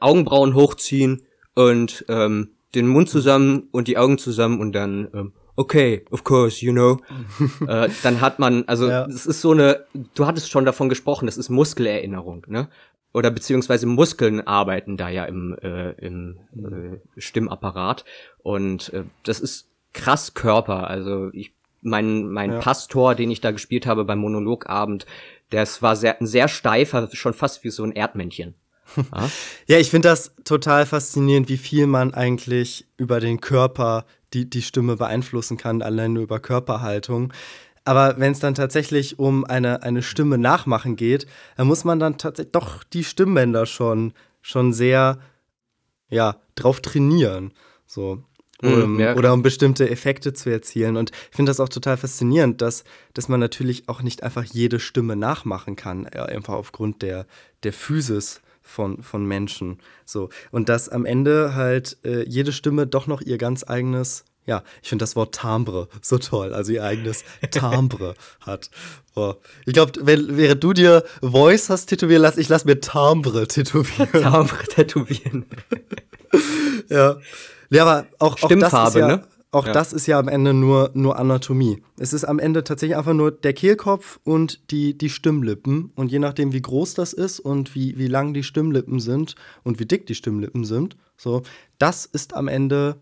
Augenbrauen 0.00 0.54
hochziehen 0.54 1.22
und 1.54 2.04
ähm, 2.08 2.50
den 2.74 2.86
Mund 2.86 3.08
zusammen 3.08 3.68
und 3.70 3.88
die 3.88 3.96
Augen 3.96 4.18
zusammen 4.18 4.60
und 4.60 4.72
dann 4.72 5.08
ähm, 5.14 5.32
okay, 5.56 6.04
of 6.10 6.22
course, 6.22 6.64
you 6.64 6.72
know. 6.72 7.00
äh, 7.66 7.88
dann 8.02 8.20
hat 8.20 8.38
man, 8.38 8.64
also 8.66 8.88
ja. 8.88 9.06
das 9.06 9.26
ist 9.26 9.40
so 9.40 9.52
eine, 9.52 9.86
du 10.14 10.26
hattest 10.26 10.50
schon 10.50 10.64
davon 10.64 10.88
gesprochen, 10.88 11.26
das 11.26 11.38
ist 11.38 11.48
Muskelerinnerung, 11.48 12.44
ne? 12.48 12.68
Oder 13.12 13.30
beziehungsweise 13.30 13.86
Muskeln 13.86 14.46
arbeiten 14.46 14.98
da 14.98 15.08
ja 15.08 15.24
im, 15.24 15.56
äh, 15.62 15.92
im 15.92 16.36
äh, 16.54 16.98
Stimmapparat. 17.18 18.04
Und 18.42 18.92
äh, 18.92 19.04
das 19.22 19.40
ist 19.40 19.70
krass 19.94 20.34
Körper. 20.34 20.90
Also 20.90 21.30
ich 21.32 21.55
mein, 21.86 22.28
mein 22.28 22.52
ja. 22.52 22.58
Pastor, 22.58 23.14
den 23.14 23.30
ich 23.30 23.40
da 23.40 23.52
gespielt 23.52 23.86
habe 23.86 24.04
beim 24.04 24.18
Monologabend, 24.18 25.06
das 25.50 25.80
war 25.80 25.96
sehr, 25.96 26.20
ein 26.20 26.26
sehr 26.26 26.48
steifer, 26.48 27.08
schon 27.12 27.32
fast 27.32 27.64
wie 27.64 27.70
so 27.70 27.84
ein 27.84 27.92
Erdmännchen. 27.92 28.54
Ja, 28.96 29.30
ja 29.66 29.78
ich 29.78 29.90
finde 29.90 30.08
das 30.08 30.34
total 30.44 30.86
faszinierend, 30.86 31.48
wie 31.48 31.56
viel 31.56 31.86
man 31.86 32.14
eigentlich 32.14 32.86
über 32.96 33.20
den 33.20 33.40
Körper 33.40 34.04
die, 34.32 34.48
die 34.48 34.62
Stimme 34.62 34.96
beeinflussen 34.96 35.56
kann, 35.56 35.82
allein 35.82 36.12
nur 36.12 36.22
über 36.22 36.40
Körperhaltung. 36.40 37.32
Aber 37.84 38.18
wenn 38.18 38.32
es 38.32 38.40
dann 38.40 38.54
tatsächlich 38.54 39.18
um 39.18 39.44
eine, 39.44 39.82
eine 39.82 40.02
Stimme 40.02 40.38
nachmachen 40.38 40.96
geht, 40.96 41.26
dann 41.56 41.68
muss 41.68 41.84
man 41.84 42.00
dann 42.00 42.18
tatsächlich 42.18 42.52
doch 42.52 42.82
die 42.84 43.04
Stimmbänder 43.04 43.66
schon, 43.66 44.12
schon 44.40 44.72
sehr 44.72 45.18
ja, 46.08 46.36
drauf 46.54 46.80
trainieren. 46.80 47.52
So. 47.86 48.24
Um, 48.62 48.98
ja. 48.98 49.14
Oder 49.16 49.34
um 49.34 49.42
bestimmte 49.42 49.90
Effekte 49.90 50.32
zu 50.32 50.50
erzielen. 50.50 50.96
Und 50.96 51.10
ich 51.30 51.36
finde 51.36 51.50
das 51.50 51.60
auch 51.60 51.68
total 51.68 51.96
faszinierend, 51.98 52.62
dass, 52.62 52.84
dass 53.12 53.28
man 53.28 53.38
natürlich 53.38 53.88
auch 53.88 54.02
nicht 54.02 54.22
einfach 54.22 54.44
jede 54.44 54.80
Stimme 54.80 55.14
nachmachen 55.14 55.76
kann, 55.76 56.06
einfach 56.06 56.54
aufgrund 56.54 57.02
der, 57.02 57.26
der 57.64 57.74
Physis 57.74 58.40
von, 58.66 59.02
von 59.02 59.24
Menschen. 59.24 59.78
So. 60.04 60.28
Und 60.50 60.68
dass 60.68 60.88
am 60.88 61.04
Ende 61.04 61.54
halt 61.54 61.98
äh, 62.04 62.24
jede 62.28 62.52
Stimme 62.52 62.86
doch 62.86 63.06
noch 63.06 63.20
ihr 63.20 63.38
ganz 63.38 63.64
eigenes, 63.68 64.24
ja, 64.44 64.62
ich 64.82 64.88
finde 64.88 65.02
das 65.02 65.16
Wort 65.16 65.38
Timbre 65.38 65.88
so 66.02 66.18
toll, 66.18 66.52
also 66.52 66.72
ihr 66.72 66.82
eigenes 66.82 67.24
Timbre 67.50 68.14
hat. 68.40 68.70
Boah. 69.14 69.38
Ich 69.64 69.72
glaube, 69.74 69.92
während 70.02 70.62
du 70.64 70.72
dir 70.72 71.04
Voice 71.20 71.70
hast 71.70 71.86
tätowieren 71.86 72.22
lassen, 72.22 72.40
ich 72.40 72.48
lass 72.48 72.64
mir 72.64 72.80
Timbre 72.80 73.46
tätowieren. 73.46 74.10
Timbre 74.10 74.64
tätowieren. 74.68 75.46
ja. 76.88 77.16
Ja, 77.70 77.82
aber 77.84 78.06
auch, 78.18 78.42
auch 78.42 78.48
das 78.48 78.72
ist 78.72 78.94
ja, 78.96 79.06
ne? 79.06 79.22
Auch 79.52 79.66
ja. 79.66 79.72
das 79.72 79.92
ist 79.92 80.06
ja 80.06 80.18
am 80.18 80.28
Ende 80.28 80.52
nur, 80.52 80.90
nur 80.94 81.18
Anatomie. 81.18 81.82
Es 81.98 82.12
ist 82.12 82.24
am 82.24 82.38
Ende 82.38 82.64
tatsächlich 82.64 82.96
einfach 82.96 83.14
nur 83.14 83.30
der 83.30 83.54
Kehlkopf 83.54 84.18
und 84.24 84.70
die, 84.70 84.98
die 84.98 85.08
Stimmlippen. 85.08 85.92
Und 85.94 86.12
je 86.12 86.18
nachdem, 86.18 86.52
wie 86.52 86.60
groß 86.60 86.94
das 86.94 87.12
ist 87.12 87.40
und 87.40 87.74
wie, 87.74 87.96
wie 87.96 88.08
lang 88.08 88.34
die 88.34 88.42
Stimmlippen 88.42 89.00
sind 89.00 89.34
und 89.62 89.78
wie 89.78 89.86
dick 89.86 90.06
die 90.06 90.14
Stimmlippen 90.14 90.64
sind, 90.64 90.96
so, 91.16 91.42
das 91.78 92.04
ist 92.04 92.34
am 92.34 92.48
Ende 92.48 93.00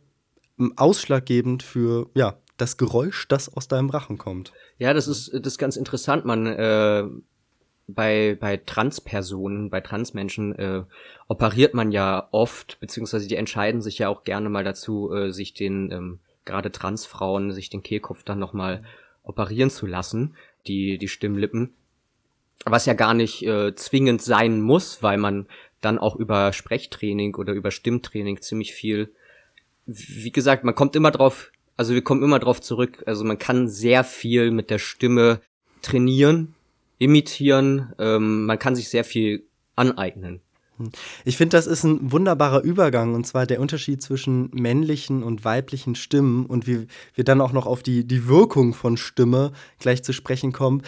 ähm, 0.58 0.74
ausschlaggebend 0.76 1.62
für, 1.62 2.10
ja, 2.14 2.36
das 2.56 2.76
Geräusch, 2.76 3.26
das 3.26 3.52
aus 3.52 3.66
deinem 3.66 3.90
Rachen 3.90 4.16
kommt. 4.16 4.52
Ja, 4.78 4.94
das 4.94 5.08
ist, 5.08 5.32
das 5.32 5.54
ist 5.54 5.58
ganz 5.58 5.76
interessant. 5.76 6.24
Man, 6.24 6.46
äh, 6.46 7.04
bei, 7.86 8.36
bei 8.40 8.56
Transpersonen, 8.56 9.70
bei 9.70 9.80
Transmenschen 9.80 10.54
äh, 10.58 10.82
operiert 11.28 11.74
man 11.74 11.92
ja 11.92 12.28
oft, 12.30 12.78
beziehungsweise 12.80 13.28
die 13.28 13.36
entscheiden 13.36 13.82
sich 13.82 13.98
ja 13.98 14.08
auch 14.08 14.24
gerne 14.24 14.48
mal 14.48 14.64
dazu, 14.64 15.12
äh, 15.12 15.32
sich 15.32 15.54
den, 15.54 15.90
ähm, 15.90 16.18
gerade 16.44 16.72
Transfrauen, 16.72 17.52
sich 17.52 17.70
den 17.70 17.82
Kehlkopf 17.82 18.24
dann 18.24 18.38
nochmal 18.38 18.84
operieren 19.22 19.70
zu 19.70 19.86
lassen, 19.86 20.34
die, 20.66 20.98
die 20.98 21.08
Stimmlippen. 21.08 21.74
Was 22.64 22.86
ja 22.86 22.94
gar 22.94 23.12
nicht 23.12 23.44
äh, 23.44 23.74
zwingend 23.74 24.22
sein 24.22 24.62
muss, 24.62 25.02
weil 25.02 25.18
man 25.18 25.46
dann 25.82 25.98
auch 25.98 26.16
über 26.16 26.52
Sprechtraining 26.52 27.34
oder 27.34 27.52
über 27.52 27.70
Stimmtraining 27.70 28.40
ziemlich 28.40 28.72
viel, 28.72 29.12
wie 29.86 30.32
gesagt, 30.32 30.64
man 30.64 30.74
kommt 30.74 30.96
immer 30.96 31.10
drauf, 31.10 31.52
also 31.76 31.92
wir 31.92 32.02
kommen 32.02 32.22
immer 32.22 32.38
drauf 32.38 32.62
zurück, 32.62 33.02
also 33.04 33.24
man 33.24 33.38
kann 33.38 33.68
sehr 33.68 34.04
viel 34.04 34.50
mit 34.50 34.70
der 34.70 34.78
Stimme 34.78 35.40
trainieren, 35.82 36.54
imitieren. 36.98 37.92
Ähm, 37.98 38.46
man 38.46 38.58
kann 38.58 38.76
sich 38.76 38.88
sehr 38.88 39.04
viel 39.04 39.46
aneignen. 39.76 40.40
Ich 41.24 41.36
finde, 41.36 41.56
das 41.56 41.66
ist 41.66 41.84
ein 41.84 42.10
wunderbarer 42.10 42.62
Übergang, 42.62 43.14
und 43.14 43.26
zwar 43.26 43.46
der 43.46 43.60
Unterschied 43.60 44.02
zwischen 44.02 44.50
männlichen 44.52 45.22
und 45.22 45.44
weiblichen 45.44 45.94
Stimmen 45.94 46.46
und 46.46 46.66
wie 46.66 46.88
wir 47.14 47.24
dann 47.24 47.40
auch 47.40 47.52
noch 47.52 47.66
auf 47.66 47.82
die, 47.82 48.04
die 48.04 48.26
Wirkung 48.26 48.74
von 48.74 48.96
Stimme 48.96 49.52
gleich 49.78 50.02
zu 50.02 50.12
sprechen 50.12 50.52
kommen. 50.52 50.82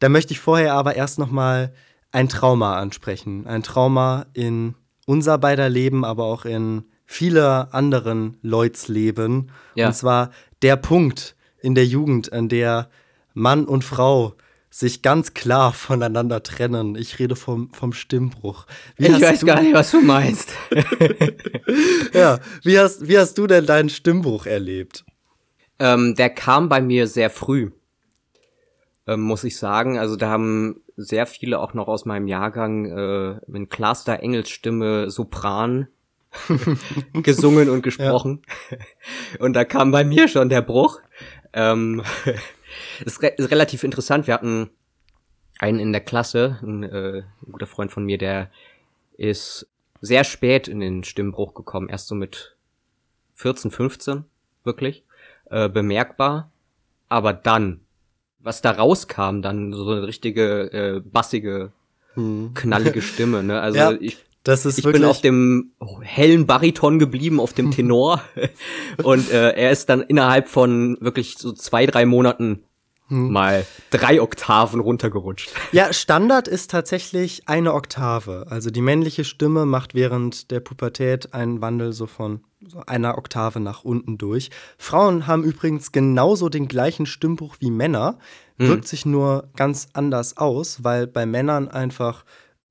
Da 0.00 0.08
möchte 0.08 0.32
ich 0.32 0.40
vorher 0.40 0.74
aber 0.74 0.96
erst 0.96 1.18
noch 1.18 1.30
mal 1.30 1.72
ein 2.10 2.28
Trauma 2.28 2.78
ansprechen. 2.78 3.46
Ein 3.46 3.62
Trauma 3.62 4.26
in 4.32 4.74
unser 5.06 5.38
beider 5.38 5.68
Leben, 5.68 6.04
aber 6.04 6.24
auch 6.24 6.44
in 6.44 6.84
vieler 7.06 7.68
anderen 7.72 8.36
Leuts 8.42 8.88
Leben. 8.88 9.52
Ja. 9.74 9.88
Und 9.88 9.94
zwar 9.94 10.30
der 10.62 10.76
Punkt 10.76 11.36
in 11.60 11.74
der 11.74 11.86
Jugend, 11.86 12.32
an 12.32 12.48
der 12.48 12.90
Mann 13.34 13.64
und 13.64 13.84
Frau 13.84 14.34
sich 14.70 15.02
ganz 15.02 15.34
klar 15.34 15.72
voneinander 15.72 16.42
trennen. 16.42 16.94
Ich 16.94 17.18
rede 17.18 17.34
vom, 17.34 17.72
vom 17.72 17.92
Stimmbruch. 17.92 18.66
Wie 18.96 19.08
ich 19.08 19.20
weiß 19.20 19.40
du, 19.40 19.46
gar 19.46 19.60
nicht, 19.60 19.74
was 19.74 19.90
du 19.90 20.00
meinst. 20.00 20.52
ja, 22.14 22.38
wie 22.62 22.78
hast, 22.78 23.08
wie 23.08 23.18
hast 23.18 23.36
du 23.36 23.48
denn 23.48 23.66
deinen 23.66 23.88
Stimmbruch 23.88 24.46
erlebt? 24.46 25.04
Ähm, 25.80 26.14
der 26.14 26.30
kam 26.30 26.68
bei 26.68 26.80
mir 26.80 27.08
sehr 27.08 27.30
früh, 27.30 27.72
ähm, 29.08 29.22
muss 29.22 29.42
ich 29.42 29.56
sagen. 29.56 29.98
Also 29.98 30.14
da 30.14 30.28
haben 30.28 30.82
sehr 30.96 31.26
viele 31.26 31.58
auch 31.58 31.74
noch 31.74 31.88
aus 31.88 32.04
meinem 32.04 32.28
Jahrgang 32.28 32.84
äh, 32.84 33.40
mit 33.48 33.70
Cluster 33.70 34.20
Engels 34.20 34.50
Stimme 34.50 35.10
Sopran 35.10 35.88
gesungen 37.12 37.70
und 37.70 37.82
gesprochen. 37.82 38.42
Ja. 38.70 38.76
Und 39.40 39.54
da 39.54 39.64
kam 39.64 39.90
bei 39.90 40.04
mir 40.04 40.28
schon 40.28 40.48
der 40.48 40.62
Bruch. 40.62 41.00
Ähm, 41.52 42.02
ist, 43.04 43.22
re 43.22 43.28
ist 43.28 43.50
relativ 43.50 43.84
interessant. 43.84 44.26
Wir 44.26 44.34
hatten 44.34 44.70
einen 45.58 45.78
in 45.78 45.92
der 45.92 46.00
Klasse, 46.00 46.58
ein, 46.62 46.82
äh, 46.82 47.22
ein 47.46 47.52
guter 47.52 47.66
Freund 47.66 47.92
von 47.92 48.04
mir, 48.04 48.18
der 48.18 48.50
ist 49.16 49.66
sehr 50.00 50.24
spät 50.24 50.68
in 50.68 50.80
den 50.80 51.04
Stimmbruch 51.04 51.54
gekommen, 51.54 51.88
erst 51.88 52.08
so 52.08 52.14
mit 52.14 52.56
14, 53.34 53.70
15, 53.70 54.24
wirklich, 54.64 55.04
äh, 55.50 55.68
bemerkbar. 55.68 56.50
Aber 57.08 57.32
dann, 57.32 57.80
was 58.38 58.62
da 58.62 58.70
rauskam, 58.70 59.42
dann 59.42 59.72
so 59.72 59.90
eine 59.90 60.06
richtige 60.06 60.72
äh, 60.72 61.00
bassige, 61.00 61.72
hm. 62.14 62.52
knallige 62.54 63.02
Stimme, 63.02 63.42
ne? 63.42 63.60
Also 63.60 63.78
ja, 63.78 63.92
ich, 63.92 64.18
das 64.42 64.64
ist 64.64 64.78
ich 64.78 64.84
bin 64.84 65.04
auf 65.04 65.20
dem 65.20 65.72
hellen 66.00 66.46
Bariton 66.46 66.98
geblieben, 66.98 67.40
auf 67.40 67.52
dem 67.52 67.70
Tenor. 67.72 68.22
und 69.02 69.30
äh, 69.30 69.50
er 69.50 69.70
ist 69.70 69.88
dann 69.88 70.00
innerhalb 70.02 70.48
von 70.48 70.96
wirklich 71.00 71.36
so 71.38 71.52
zwei, 71.52 71.86
drei 71.86 72.06
Monaten 72.06 72.64
hm. 73.08 73.32
mal 73.32 73.66
drei 73.90 74.22
Oktaven 74.22 74.80
runtergerutscht. 74.80 75.50
Ja, 75.72 75.92
Standard 75.92 76.48
ist 76.48 76.70
tatsächlich 76.70 77.48
eine 77.48 77.74
Oktave. 77.74 78.46
Also 78.48 78.70
die 78.70 78.80
männliche 78.80 79.24
Stimme 79.24 79.66
macht 79.66 79.94
während 79.94 80.50
der 80.50 80.60
Pubertät 80.60 81.34
einen 81.34 81.60
Wandel 81.60 81.92
so 81.92 82.06
von 82.06 82.40
einer 82.86 83.18
Oktave 83.18 83.58
nach 83.60 83.84
unten 83.84 84.16
durch. 84.16 84.50
Frauen 84.78 85.26
haben 85.26 85.44
übrigens 85.44 85.92
genauso 85.92 86.48
den 86.48 86.68
gleichen 86.68 87.06
Stimmbruch 87.06 87.56
wie 87.58 87.70
Männer, 87.70 88.18
hm. 88.58 88.68
wirkt 88.68 88.88
sich 88.88 89.04
nur 89.04 89.48
ganz 89.56 89.88
anders 89.92 90.36
aus, 90.36 90.84
weil 90.84 91.06
bei 91.06 91.26
Männern 91.26 91.68
einfach 91.68 92.24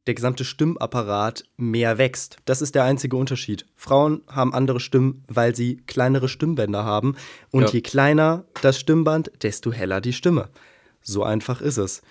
der 0.07 0.13
gesamte 0.15 0.43
Stimmapparat 0.43 1.43
mehr 1.57 1.97
wächst. 1.97 2.37
Das 2.45 2.61
ist 2.61 2.75
der 2.75 2.83
einzige 2.83 3.15
Unterschied. 3.17 3.65
Frauen 3.75 4.21
haben 4.27 4.53
andere 4.53 4.79
Stimmen, 4.79 5.23
weil 5.27 5.55
sie 5.55 5.77
kleinere 5.87 6.29
Stimmbänder 6.29 6.83
haben. 6.83 7.15
Und 7.51 7.63
ja. 7.63 7.69
je 7.69 7.81
kleiner 7.81 8.45
das 8.61 8.79
Stimmband, 8.79 9.31
desto 9.43 9.71
heller 9.71 10.01
die 10.01 10.13
Stimme. 10.13 10.49
So 11.01 11.23
einfach 11.23 11.61
ist 11.61 11.77
es. 11.77 12.01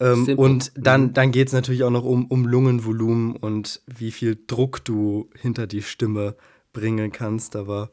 Ähm, 0.00 0.36
und 0.36 0.72
dann, 0.76 1.02
mhm. 1.02 1.12
dann 1.14 1.30
geht 1.30 1.48
es 1.48 1.52
natürlich 1.52 1.84
auch 1.84 1.90
noch 1.90 2.04
um, 2.04 2.26
um 2.26 2.46
Lungenvolumen 2.46 3.36
und 3.36 3.80
wie 3.86 4.10
viel 4.10 4.36
Druck 4.46 4.84
du 4.84 5.30
hinter 5.40 5.66
die 5.66 5.82
Stimme 5.82 6.36
bringen 6.72 7.12
kannst. 7.12 7.54
Aber 7.54 7.90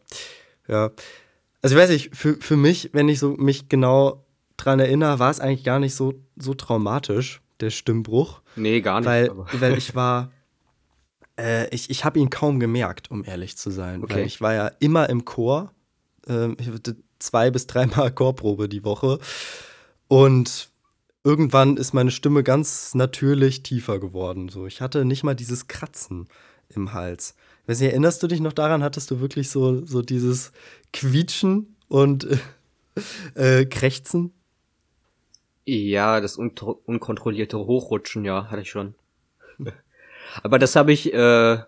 ja, 0.67 0.91
also 1.61 1.75
ich 1.75 1.81
weiß 1.81 1.89
nicht, 1.91 2.15
für, 2.15 2.35
für 2.35 2.57
mich, 2.57 2.89
wenn 2.93 3.07
ich 3.07 3.19
so 3.19 3.31
mich 3.31 3.69
genau 3.69 4.25
dran 4.57 4.79
erinnere, 4.79 5.19
war 5.19 5.29
es 5.29 5.39
eigentlich 5.39 5.63
gar 5.63 5.79
nicht 5.79 5.93
so, 5.93 6.15
so 6.37 6.53
traumatisch 6.53 7.41
der 7.61 7.69
Stimmbruch. 7.69 8.41
Nee, 8.55 8.81
gar 8.81 8.99
nicht. 8.99 9.07
Weil, 9.07 9.31
weil 9.53 9.77
ich 9.77 9.95
war, 9.95 10.31
äh, 11.39 11.67
ich, 11.73 11.89
ich 11.89 12.05
habe 12.05 12.19
ihn 12.19 12.29
kaum 12.29 12.59
gemerkt, 12.59 13.11
um 13.11 13.23
ehrlich 13.23 13.57
zu 13.57 13.71
sein. 13.71 14.03
Okay. 14.03 14.15
Weil 14.15 14.25
ich 14.25 14.41
war 14.41 14.53
ja 14.53 14.71
immer 14.79 15.09
im 15.09 15.25
Chor. 15.25 15.71
Ähm, 16.27 16.55
zwei 17.19 17.51
bis 17.51 17.67
dreimal 17.67 18.11
Chorprobe 18.11 18.69
die 18.69 18.83
Woche. 18.83 19.19
Und 20.07 20.69
irgendwann 21.23 21.77
ist 21.77 21.93
meine 21.93 22.11
Stimme 22.11 22.43
ganz 22.43 22.93
natürlich 22.95 23.63
tiefer 23.63 23.99
geworden. 23.99 24.49
So, 24.49 24.65
ich 24.67 24.81
hatte 24.81 25.05
nicht 25.05 25.23
mal 25.23 25.35
dieses 25.35 25.67
Kratzen 25.67 26.27
im 26.69 26.93
Hals. 26.93 27.35
Weiß 27.67 27.79
nicht, 27.79 27.91
erinnerst 27.91 28.21
du 28.23 28.27
dich 28.27 28.39
noch 28.39 28.53
daran? 28.53 28.83
Hattest 28.83 29.11
du 29.11 29.19
wirklich 29.19 29.49
so, 29.49 29.85
so 29.85 30.01
dieses 30.01 30.51
Quietschen 30.93 31.75
und 31.87 32.27
äh, 33.35 33.65
Krächzen? 33.65 34.33
Ja, 35.65 36.21
das 36.21 36.37
un 36.37 36.51
unkontrollierte 36.85 37.57
Hochrutschen, 37.57 38.25
ja, 38.25 38.49
hatte 38.49 38.61
ich 38.61 38.69
schon. 38.69 38.95
Aber 40.43 40.59
das 40.59 40.75
habe 40.75 40.91
ich 40.91 41.13
äh, 41.13 41.59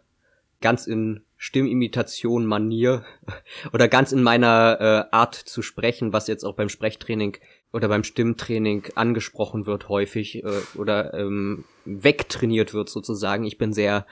ganz 0.61 0.87
in 0.87 1.21
Stimmimitation 1.37 2.45
Manier 2.45 3.03
oder 3.73 3.87
ganz 3.87 4.11
in 4.11 4.23
meiner 4.23 4.77
äh, 4.79 5.15
Art 5.15 5.35
zu 5.35 5.61
sprechen, 5.61 6.13
was 6.13 6.27
jetzt 6.27 6.43
auch 6.43 6.55
beim 6.55 6.69
Sprechtraining 6.69 7.37
oder 7.71 7.87
beim 7.87 8.03
Stimmtraining 8.03 8.85
angesprochen 8.95 9.65
wird 9.65 9.89
häufig 9.89 10.43
äh, 10.43 10.61
oder 10.75 11.13
ähm, 11.13 11.65
wegtrainiert 11.85 12.73
wird 12.73 12.89
sozusagen. 12.89 13.43
Ich 13.43 13.57
bin 13.57 13.73
sehr 13.73 14.05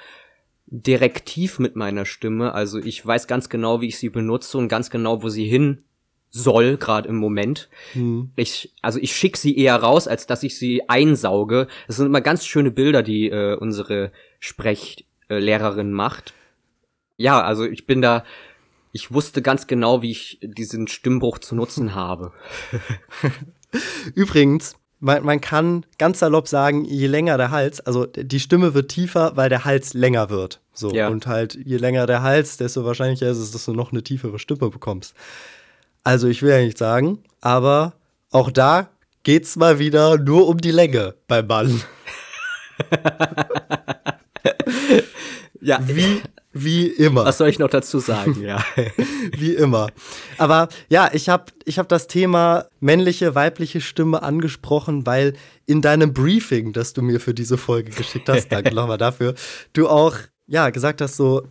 direktiv 0.67 1.59
mit 1.59 1.75
meiner 1.75 2.05
Stimme, 2.05 2.53
also 2.53 2.79
ich 2.79 3.05
weiß 3.05 3.27
ganz 3.27 3.49
genau, 3.49 3.81
wie 3.81 3.87
ich 3.87 3.97
sie 3.97 4.09
benutze 4.09 4.57
und 4.57 4.67
ganz 4.67 4.89
genau, 4.89 5.23
wo 5.23 5.29
sie 5.29 5.45
hin 5.45 5.83
soll, 6.31 6.77
gerade 6.77 7.09
im 7.09 7.17
Moment. 7.17 7.69
Hm. 7.93 8.31
Ich, 8.35 8.73
also 8.81 8.99
ich 8.99 9.15
schicke 9.15 9.37
sie 9.37 9.57
eher 9.57 9.75
raus, 9.75 10.07
als 10.07 10.25
dass 10.25 10.43
ich 10.43 10.57
sie 10.57 10.89
einsauge. 10.89 11.67
Das 11.87 11.97
sind 11.97 12.07
immer 12.07 12.21
ganz 12.21 12.45
schöne 12.45 12.71
Bilder, 12.71 13.03
die 13.03 13.29
äh, 13.29 13.55
unsere 13.55 14.11
Sprechlehrerin 14.39 15.91
macht. 15.91 16.33
Ja, 17.17 17.41
also 17.41 17.65
ich 17.65 17.85
bin 17.85 18.01
da, 18.01 18.23
ich 18.93 19.11
wusste 19.13 19.41
ganz 19.41 19.67
genau, 19.67 20.01
wie 20.01 20.11
ich 20.11 20.39
diesen 20.41 20.87
Stimmbruch 20.87 21.37
zu 21.39 21.53
nutzen 21.53 21.95
habe. 21.95 22.31
Übrigens, 24.15 24.75
man, 25.01 25.23
man 25.25 25.41
kann 25.41 25.85
ganz 25.97 26.19
salopp 26.19 26.47
sagen, 26.47 26.85
je 26.85 27.07
länger 27.07 27.37
der 27.37 27.51
Hals, 27.51 27.81
also 27.81 28.05
die 28.05 28.39
Stimme 28.39 28.73
wird 28.73 28.89
tiefer, 28.89 29.35
weil 29.35 29.49
der 29.49 29.65
Hals 29.65 29.93
länger 29.93 30.29
wird. 30.29 30.61
So. 30.73 30.93
Ja. 30.93 31.09
Und 31.09 31.27
halt, 31.27 31.55
je 31.55 31.77
länger 31.77 32.05
der 32.05 32.21
Hals, 32.21 32.55
desto 32.55 32.85
wahrscheinlicher 32.85 33.29
ist 33.29 33.37
es, 33.37 33.51
dass 33.51 33.65
du 33.65 33.73
noch 33.73 33.91
eine 33.91 34.03
tiefere 34.03 34.39
Stimme 34.39 34.69
bekommst. 34.69 35.13
Also 36.03 36.27
ich 36.27 36.41
will 36.41 36.49
ja 36.51 36.61
nicht 36.61 36.77
sagen, 36.77 37.19
aber 37.41 37.93
auch 38.31 38.49
da 38.51 38.89
geht's 39.23 39.55
mal 39.55 39.79
wieder 39.79 40.17
nur 40.17 40.47
um 40.47 40.57
die 40.57 40.71
Länge 40.71 41.15
beim 41.27 41.47
Mann. 41.47 41.81
ja. 45.61 45.79
Wie, 45.85 46.21
wie 46.53 46.87
immer. 46.87 47.25
Was 47.25 47.37
soll 47.37 47.49
ich 47.49 47.59
noch 47.59 47.69
dazu 47.69 47.99
sagen, 47.99 48.41
ja. 48.45 48.63
wie 49.37 49.53
immer. 49.53 49.89
Aber 50.37 50.69
ja, 50.89 51.09
ich 51.13 51.29
habe 51.29 51.45
ich 51.65 51.77
hab 51.77 51.87
das 51.87 52.07
Thema 52.07 52.65
männliche, 52.79 53.35
weibliche 53.35 53.79
Stimme 53.79 54.23
angesprochen, 54.23 55.05
weil 55.05 55.33
in 55.65 55.81
deinem 55.81 56.13
Briefing, 56.13 56.73
das 56.73 56.93
du 56.93 57.01
mir 57.01 57.19
für 57.19 57.33
diese 57.33 57.57
Folge 57.57 57.91
geschickt 57.91 58.27
hast, 58.27 58.51
danke 58.51 58.73
nochmal 58.73 58.97
dafür, 58.97 59.35
du 59.73 59.87
auch 59.87 60.17
ja, 60.47 60.69
gesagt 60.69 60.99
hast, 60.99 61.15
so 61.15 61.47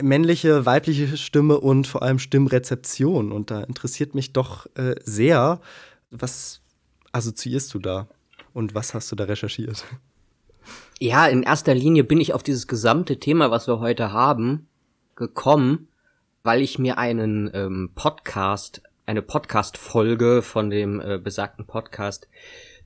männliche, 0.00 0.66
weibliche 0.66 1.16
Stimme 1.16 1.58
und 1.60 1.86
vor 1.86 2.02
allem 2.02 2.18
Stimmrezeption. 2.18 3.32
Und 3.32 3.50
da 3.50 3.62
interessiert 3.62 4.14
mich 4.14 4.32
doch 4.32 4.66
äh, 4.76 4.94
sehr, 5.02 5.60
was 6.10 6.60
assoziierst 7.12 7.72
du 7.74 7.78
da 7.78 8.08
und 8.52 8.74
was 8.74 8.94
hast 8.94 9.10
du 9.12 9.16
da 9.16 9.24
recherchiert? 9.24 9.84
Ja, 11.00 11.26
in 11.26 11.42
erster 11.42 11.74
Linie 11.74 12.04
bin 12.04 12.20
ich 12.20 12.34
auf 12.34 12.42
dieses 12.42 12.66
gesamte 12.66 13.20
Thema, 13.20 13.50
was 13.50 13.66
wir 13.68 13.80
heute 13.80 14.12
haben, 14.12 14.66
gekommen, 15.16 15.88
weil 16.42 16.60
ich 16.60 16.78
mir 16.78 16.98
einen 16.98 17.50
ähm, 17.54 17.90
Podcast, 17.94 18.82
eine 19.06 19.22
Podcast-Folge 19.22 20.42
von 20.42 20.70
dem 20.70 21.00
äh, 21.00 21.18
besagten 21.18 21.66
Podcast 21.66 22.28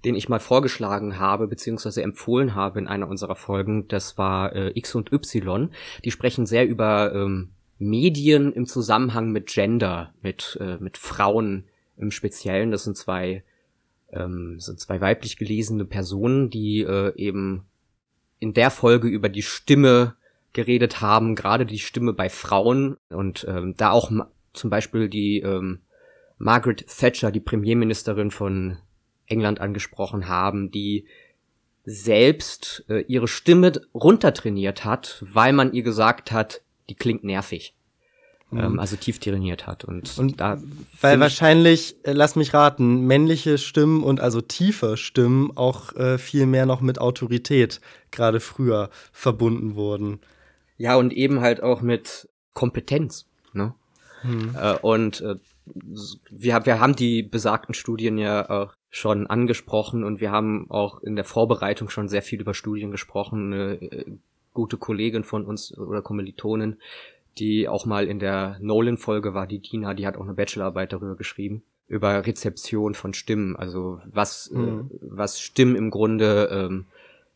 den 0.04 0.14
ich 0.14 0.28
mal 0.28 0.40
vorgeschlagen 0.40 1.18
habe, 1.18 1.46
beziehungsweise 1.46 2.02
empfohlen 2.02 2.54
habe 2.54 2.78
in 2.78 2.88
einer 2.88 3.08
unserer 3.08 3.36
Folgen, 3.36 3.88
das 3.88 4.18
war 4.18 4.54
äh, 4.54 4.72
X 4.74 4.94
und 4.94 5.12
Y. 5.12 5.70
Die 6.04 6.10
sprechen 6.10 6.46
sehr 6.46 6.66
über 6.66 7.14
ähm, 7.14 7.50
Medien 7.78 8.52
im 8.52 8.66
Zusammenhang 8.66 9.30
mit 9.30 9.46
Gender, 9.46 10.12
mit, 10.22 10.58
äh, 10.60 10.76
mit 10.78 10.98
Frauen 10.98 11.64
im 11.96 12.10
Speziellen. 12.10 12.70
Das 12.70 12.84
sind 12.84 12.96
zwei, 12.96 13.44
ähm, 14.12 14.58
sind 14.58 14.80
zwei 14.80 15.00
weiblich 15.00 15.36
gelesene 15.36 15.84
Personen, 15.84 16.50
die 16.50 16.80
äh, 16.80 17.14
eben 17.16 17.64
in 18.38 18.54
der 18.54 18.70
Folge 18.70 19.08
über 19.08 19.28
die 19.28 19.42
Stimme 19.42 20.16
geredet 20.52 21.00
haben, 21.00 21.34
gerade 21.34 21.64
die 21.64 21.78
Stimme 21.78 22.12
bei 22.12 22.28
Frauen 22.28 22.96
und 23.08 23.46
ähm, 23.48 23.74
da 23.76 23.90
auch 23.90 24.10
zum 24.52 24.68
Beispiel 24.68 25.08
die 25.08 25.40
ähm, 25.40 25.80
Margaret 26.38 26.86
Thatcher, 26.86 27.30
die 27.30 27.40
Premierministerin 27.40 28.30
von 28.30 28.78
England 29.32 29.60
angesprochen 29.60 30.28
haben, 30.28 30.70
die 30.70 31.06
selbst 31.84 32.84
äh, 32.88 33.00
ihre 33.08 33.26
Stimme 33.26 33.72
runtertrainiert 33.94 34.84
hat, 34.84 35.24
weil 35.32 35.52
man 35.52 35.72
ihr 35.72 35.82
gesagt 35.82 36.30
hat, 36.30 36.60
die 36.88 36.94
klingt 36.94 37.24
nervig. 37.24 37.74
Mhm. 38.50 38.60
Ähm, 38.60 38.78
also 38.78 38.96
tief 38.96 39.18
trainiert 39.18 39.66
hat. 39.66 39.84
Und, 39.84 40.16
und 40.18 40.40
da 40.40 40.62
weil 41.00 41.18
wahrscheinlich, 41.18 41.96
äh, 42.04 42.12
lass 42.12 42.36
mich 42.36 42.54
raten, 42.54 43.06
männliche 43.06 43.58
Stimmen 43.58 44.02
und 44.02 44.20
also 44.20 44.40
tiefe 44.40 44.96
Stimmen 44.96 45.56
auch 45.56 45.94
äh, 45.96 46.18
viel 46.18 46.46
mehr 46.46 46.66
noch 46.66 46.80
mit 46.80 47.00
Autorität 47.00 47.80
gerade 48.10 48.40
früher 48.40 48.90
verbunden 49.10 49.74
wurden. 49.74 50.20
Ja, 50.76 50.96
und 50.96 51.12
eben 51.12 51.40
halt 51.40 51.62
auch 51.62 51.80
mit 51.80 52.28
Kompetenz. 52.52 53.26
Ne? 53.52 53.74
Mhm. 54.22 54.56
Und 54.82 55.20
äh, 55.20 55.36
wir, 56.30 56.66
wir 56.66 56.80
haben 56.80 56.96
die 56.96 57.22
besagten 57.22 57.74
Studien 57.74 58.18
ja 58.18 58.50
auch 58.50 58.74
schon 58.94 59.26
angesprochen 59.26 60.04
und 60.04 60.20
wir 60.20 60.30
haben 60.30 60.70
auch 60.70 61.02
in 61.02 61.16
der 61.16 61.24
Vorbereitung 61.24 61.88
schon 61.88 62.08
sehr 62.08 62.20
viel 62.20 62.42
über 62.42 62.52
Studien 62.52 62.90
gesprochen. 62.90 63.52
Eine 63.52 63.72
äh, 63.80 64.04
gute 64.52 64.76
Kollegin 64.76 65.24
von 65.24 65.46
uns 65.46 65.76
oder 65.76 66.02
Kommilitonin, 66.02 66.76
die 67.38 67.68
auch 67.68 67.86
mal 67.86 68.06
in 68.06 68.18
der 68.18 68.58
Nolan-Folge 68.60 69.32
war, 69.32 69.46
die 69.46 69.60
Dina, 69.60 69.94
die 69.94 70.06
hat 70.06 70.18
auch 70.18 70.24
eine 70.24 70.34
Bachelorarbeit 70.34 70.92
darüber 70.92 71.16
geschrieben, 71.16 71.62
über 71.88 72.26
Rezeption 72.26 72.92
von 72.92 73.14
Stimmen, 73.14 73.56
also 73.56 73.98
was, 74.04 74.48
äh, 74.48 74.58
mhm. 74.58 74.90
äh, 74.92 74.98
was 75.00 75.40
Stimmen 75.40 75.74
im 75.74 75.88
Grunde 75.88 76.50
ähm, 76.52 76.84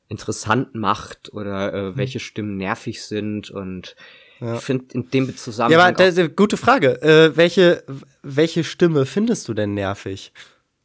interessant 0.09 0.75
macht 0.75 1.33
oder 1.33 1.73
äh, 1.73 1.83
mhm. 1.91 1.97
welche 1.97 2.21
Stimmen 2.21 2.59
nervig 2.59 3.03
sind 3.03 3.51
und 3.51 3.97
ja. 4.41 4.57
ich 4.57 4.61
finde 4.61 4.85
in 4.93 5.11
dem 5.11 5.35
Zusammenhang. 5.35 5.81
Ja, 5.81 5.87
aber 5.87 5.97
das 5.97 6.09
ist 6.09 6.19
eine 6.19 6.29
gute 6.29 6.59
Frage. 6.59 7.01
Äh, 7.01 7.35
welche, 7.35 7.83
welche 8.23 8.63
Stimme 8.63 9.07
findest 9.07 9.49
du 9.49 9.55
denn 9.55 9.73
nervig? 9.73 10.35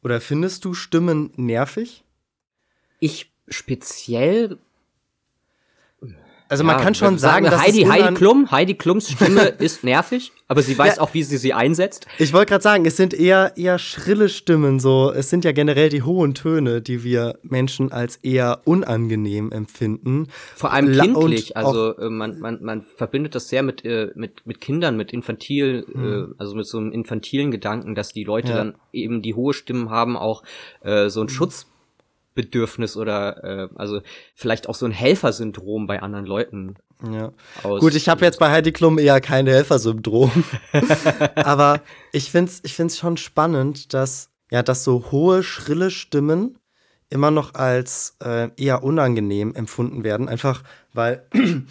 Oder 0.03 0.21
findest 0.21 0.65
du 0.65 0.73
Stimmen 0.73 1.31
nervig? 1.35 2.03
Ich 2.99 3.31
speziell 3.47 4.57
also 6.51 6.65
man 6.65 6.77
ja, 6.77 6.83
kann 6.83 6.95
schon 6.95 7.17
sagen, 7.17 7.45
dass 7.45 7.61
Heidi, 7.61 7.83
Heidi 7.83 8.13
Klum, 8.13 8.51
Heidi 8.51 8.73
Klums 8.73 9.09
Stimme 9.09 9.41
ist 9.59 9.85
nervig, 9.85 10.33
aber 10.49 10.61
sie 10.61 10.77
weiß 10.77 10.97
ja, 10.97 11.01
auch, 11.01 11.13
wie 11.13 11.23
sie 11.23 11.37
sie 11.37 11.53
einsetzt. 11.53 12.07
Ich 12.19 12.33
wollte 12.33 12.49
gerade 12.49 12.61
sagen, 12.61 12.85
es 12.85 12.97
sind 12.97 13.13
eher 13.13 13.53
eher 13.55 13.79
schrille 13.79 14.27
Stimmen 14.27 14.81
so. 14.81 15.11
Es 15.11 15.29
sind 15.29 15.45
ja 15.45 15.53
generell 15.53 15.87
die 15.87 16.03
hohen 16.03 16.33
Töne, 16.33 16.81
die 16.81 17.05
wir 17.05 17.39
Menschen 17.41 17.93
als 17.93 18.17
eher 18.17 18.59
unangenehm 18.65 19.53
empfinden. 19.53 20.27
Vor 20.53 20.73
allem 20.73 20.91
kindlich, 20.91 21.55
also 21.55 21.97
äh, 21.97 22.09
man, 22.09 22.39
man, 22.39 22.61
man 22.61 22.81
verbindet 22.81 23.33
das 23.33 23.47
sehr 23.47 23.63
mit 23.63 23.85
äh, 23.85 24.11
mit 24.15 24.45
mit 24.45 24.59
Kindern, 24.59 24.97
mit 24.97 25.13
infantil, 25.13 25.85
äh, 25.87 25.93
hm. 25.93 26.31
äh, 26.33 26.35
also 26.37 26.55
mit 26.55 26.65
so 26.65 26.79
einem 26.79 26.91
infantilen 26.91 27.51
Gedanken, 27.51 27.95
dass 27.95 28.11
die 28.11 28.25
Leute 28.25 28.49
ja. 28.49 28.57
dann 28.57 28.75
eben 28.91 29.21
die 29.21 29.35
hohe 29.35 29.53
Stimmen 29.53 29.89
haben, 29.89 30.17
auch 30.17 30.43
äh, 30.81 31.07
so 31.07 31.21
ein 31.21 31.27
hm. 31.27 31.33
Schutz 31.33 31.67
Bedürfnis 32.33 32.95
oder 32.95 33.43
äh, 33.43 33.67
also 33.75 34.01
vielleicht 34.33 34.69
auch 34.69 34.75
so 34.75 34.85
ein 34.85 34.91
Helfersyndrom 34.91 35.87
bei 35.87 36.01
anderen 36.01 36.25
Leuten. 36.25 36.75
Ja. 37.11 37.31
Gut, 37.63 37.95
ich 37.95 38.07
habe 38.09 38.23
jetzt 38.23 38.39
bei 38.39 38.49
Heidi 38.51 38.71
Klum 38.71 38.99
eher 38.99 39.19
kein 39.21 39.47
Helfersyndrom. 39.47 40.31
Aber 41.35 41.81
ich 42.11 42.31
find's 42.31 42.61
ich 42.63 42.73
find's 42.75 42.97
schon 42.97 43.17
spannend, 43.17 43.93
dass 43.93 44.29
ja, 44.51 44.63
dass 44.63 44.83
so 44.83 45.11
hohe 45.11 45.43
schrille 45.43 45.91
Stimmen 45.91 46.57
immer 47.09 47.31
noch 47.31 47.55
als 47.55 48.15
äh, 48.23 48.49
eher 48.57 48.83
unangenehm 48.83 49.53
empfunden 49.55 50.03
werden, 50.03 50.29
einfach 50.29 50.63
weil 50.93 51.25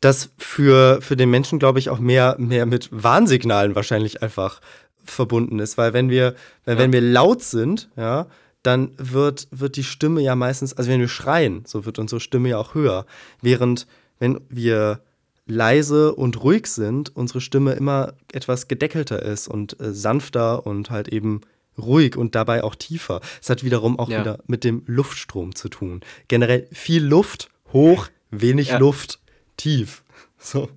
das 0.00 0.30
für 0.38 1.00
für 1.02 1.16
den 1.16 1.30
Menschen, 1.30 1.58
glaube 1.58 1.78
ich, 1.78 1.90
auch 1.90 1.98
mehr 1.98 2.36
mehr 2.38 2.64
mit 2.66 2.88
Warnsignalen 2.90 3.74
wahrscheinlich 3.74 4.22
einfach 4.22 4.60
verbunden 5.04 5.58
ist, 5.58 5.78
weil 5.78 5.92
wenn 5.92 6.10
wir 6.10 6.34
wenn, 6.64 6.76
ja. 6.76 6.82
wenn 6.84 6.92
wir 6.92 7.00
laut 7.00 7.42
sind, 7.42 7.90
ja, 7.96 8.26
dann 8.66 8.92
wird, 8.98 9.48
wird 9.50 9.76
die 9.76 9.84
Stimme 9.84 10.20
ja 10.20 10.34
meistens, 10.34 10.74
also 10.74 10.90
wenn 10.90 11.00
wir 11.00 11.08
schreien, 11.08 11.62
so 11.66 11.86
wird 11.86 11.98
unsere 11.98 12.20
Stimme 12.20 12.50
ja 12.50 12.58
auch 12.58 12.74
höher. 12.74 13.06
Während 13.40 13.86
wenn 14.18 14.40
wir 14.48 15.00
leise 15.46 16.14
und 16.14 16.42
ruhig 16.42 16.66
sind, 16.66 17.14
unsere 17.14 17.40
Stimme 17.40 17.74
immer 17.74 18.14
etwas 18.32 18.66
gedeckelter 18.66 19.22
ist 19.22 19.46
und 19.46 19.80
äh, 19.80 19.92
sanfter 19.92 20.66
und 20.66 20.90
halt 20.90 21.08
eben 21.08 21.42
ruhig 21.78 22.16
und 22.16 22.34
dabei 22.34 22.64
auch 22.64 22.74
tiefer. 22.74 23.20
Es 23.40 23.50
hat 23.50 23.62
wiederum 23.62 23.98
auch 23.98 24.08
ja. 24.08 24.20
wieder 24.20 24.38
mit 24.46 24.64
dem 24.64 24.82
Luftstrom 24.86 25.54
zu 25.54 25.68
tun. 25.68 26.00
Generell 26.28 26.66
viel 26.72 27.04
Luft, 27.04 27.50
hoch, 27.72 28.08
wenig 28.30 28.68
ja. 28.68 28.78
Luft, 28.78 29.20
tief. 29.56 30.02
So. 30.38 30.68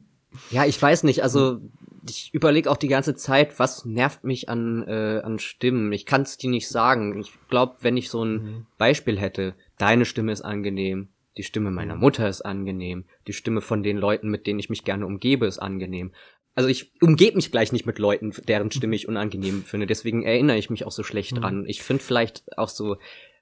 Ja, 0.52 0.65
ich 0.65 0.80
weiß 0.80 1.04
nicht, 1.04 1.23
also 1.23 1.60
ich 2.08 2.34
überlege 2.34 2.70
auch 2.70 2.78
die 2.78 2.88
ganze 2.88 3.16
Zeit, 3.16 3.60
was 3.60 3.86
nervt 3.86 4.24
mich 4.24 4.50
an, 4.50 4.88
äh, 4.88 5.22
an 5.24 5.40
Stimmen. 5.40 5.92
Ich 5.92 6.06
kann 6.06 6.22
es 6.22 6.38
dir 6.38 6.50
nicht 6.50 6.68
sagen. 6.68 7.20
Ich 7.20 7.32
glaube, 7.50 7.78
wenn 7.82 7.98
ich 7.98 8.10
so 8.10 8.24
ein 8.24 8.34
mhm. 8.34 8.66
Beispiel 8.78 9.20
hätte, 9.20 9.56
deine 9.78 10.06
Stimme 10.06 10.32
ist 10.32 10.42
angenehm, 10.42 11.10
die 11.38 11.44
Stimme 11.44 11.72
meiner 11.72 11.96
mhm. 11.96 12.02
Mutter 12.02 12.28
ist 12.28 12.42
angenehm, 12.42 13.06
die 13.28 13.34
Stimme 13.34 13.62
von 13.62 13.84
den 13.84 13.98
Leuten, 13.98 14.30
mit 14.30 14.48
denen 14.48 14.60
ich 14.60 14.70
mich 14.70 14.84
gerne 14.84 15.06
umgebe, 15.06 15.46
ist 15.46 15.60
angenehm. 15.60 16.12
Also 16.56 16.68
ich 16.70 16.92
umgebe 17.02 17.38
mich 17.38 17.52
gleich 17.52 17.72
nicht 17.72 17.86
mit 17.86 18.00
Leuten, 18.00 18.34
deren 18.48 18.72
Stimme 18.72 18.96
ich 18.96 19.08
unangenehm 19.08 19.64
finde. 19.66 19.88
Deswegen 19.88 20.24
erinnere 20.24 20.58
ich 20.58 20.70
mich 20.70 20.86
auch 20.86 20.92
so 20.92 21.04
schlecht 21.04 21.34
mhm. 21.34 21.42
dran. 21.42 21.66
Ich 21.68 21.82
finde 21.82 22.04
vielleicht 22.04 22.58
auch 22.58 22.70
so 22.70 22.98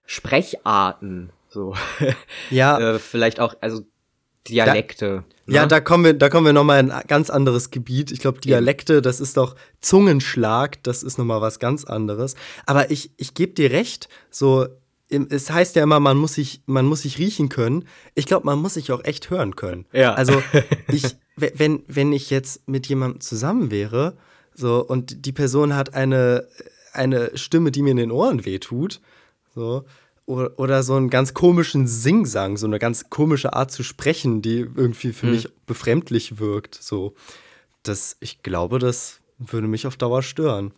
Sprecharten, 0.06 1.32
so 1.50 1.76
ja, 2.50 2.80
äh, 2.96 3.00
vielleicht 3.00 3.40
auch 3.40 3.56
also 3.62 3.84
Dialekte. 4.50 5.06
Da, 5.06 5.16
ne? 5.16 5.56
Ja, 5.56 5.66
da 5.66 5.80
kommen 5.80 6.04
wir, 6.04 6.14
da 6.14 6.30
kommen 6.30 6.46
wir 6.46 6.54
noch 6.54 6.64
mal 6.64 6.80
in 6.80 6.92
ein 6.92 7.08
ganz 7.08 7.30
anderes 7.30 7.72
Gebiet. 7.72 8.12
Ich 8.12 8.20
glaube, 8.20 8.40
Dialekte, 8.42 9.02
das 9.02 9.20
ist 9.20 9.38
doch 9.38 9.56
Zungenschlag, 9.82 10.82
das 10.84 11.04
ist 11.04 11.18
noch 11.18 11.26
mal 11.26 11.42
was 11.42 11.60
ganz 11.60 11.86
anderes. 11.86 12.36
Aber 12.66 12.92
ich, 12.92 13.12
ich 13.18 13.34
gebe 13.34 13.54
dir 13.54 13.72
recht, 13.72 14.10
so 14.30 14.68
es 15.10 15.50
heißt 15.50 15.76
ja 15.76 15.84
immer, 15.84 16.00
man 16.00 16.18
muss 16.18 16.34
sich, 16.34 16.62
man 16.66 16.86
muss 16.86 17.04
sich 17.04 17.18
riechen 17.18 17.50
können. 17.50 17.86
Ich 18.14 18.26
glaube, 18.26 18.46
man 18.46 18.60
muss 18.60 18.74
sich 18.74 18.92
auch 18.92 19.04
echt 19.06 19.30
hören 19.30 19.56
können. 19.56 19.86
Ja. 19.94 20.14
Also 20.14 20.42
ich, 20.92 21.16
wenn, 21.36 21.84
wenn 21.88 22.12
ich 22.12 22.30
jetzt 22.30 22.68
mit 22.68 22.88
jemandem 22.88 23.22
zusammen 23.22 23.72
wäre, 23.72 24.18
so, 24.54 24.84
und 24.84 25.26
die 25.26 25.32
Person 25.32 25.76
hat 25.76 25.94
eine, 25.94 26.48
eine 26.92 27.38
Stimme, 27.38 27.72
die 27.72 27.84
mir 27.84 27.92
in 27.92 27.98
den 27.98 28.12
Ohren 28.12 28.44
wehtut, 28.44 29.00
so, 29.54 29.86
oder, 30.28 30.60
oder 30.60 30.84
so 30.84 30.94
einen 30.94 31.10
ganz 31.10 31.34
komischen 31.34 31.88
Singsang, 31.88 32.58
so 32.58 32.68
eine 32.68 32.78
ganz 32.78 33.10
komische 33.10 33.54
Art 33.54 33.72
zu 33.72 33.82
sprechen, 33.82 34.44
die 34.44 34.60
irgendwie 34.60 35.12
für 35.12 35.26
hm. 35.26 35.32
mich 35.32 35.50
befremdlich 35.66 36.38
wirkt, 36.38 36.76
so. 36.76 37.16
Das, 37.82 38.18
ich 38.20 38.44
glaube, 38.44 38.78
das 38.78 39.22
würde 39.40 39.68
mich 39.68 39.88
auf 39.88 39.98
Dauer 39.98 40.22
stören 40.22 40.74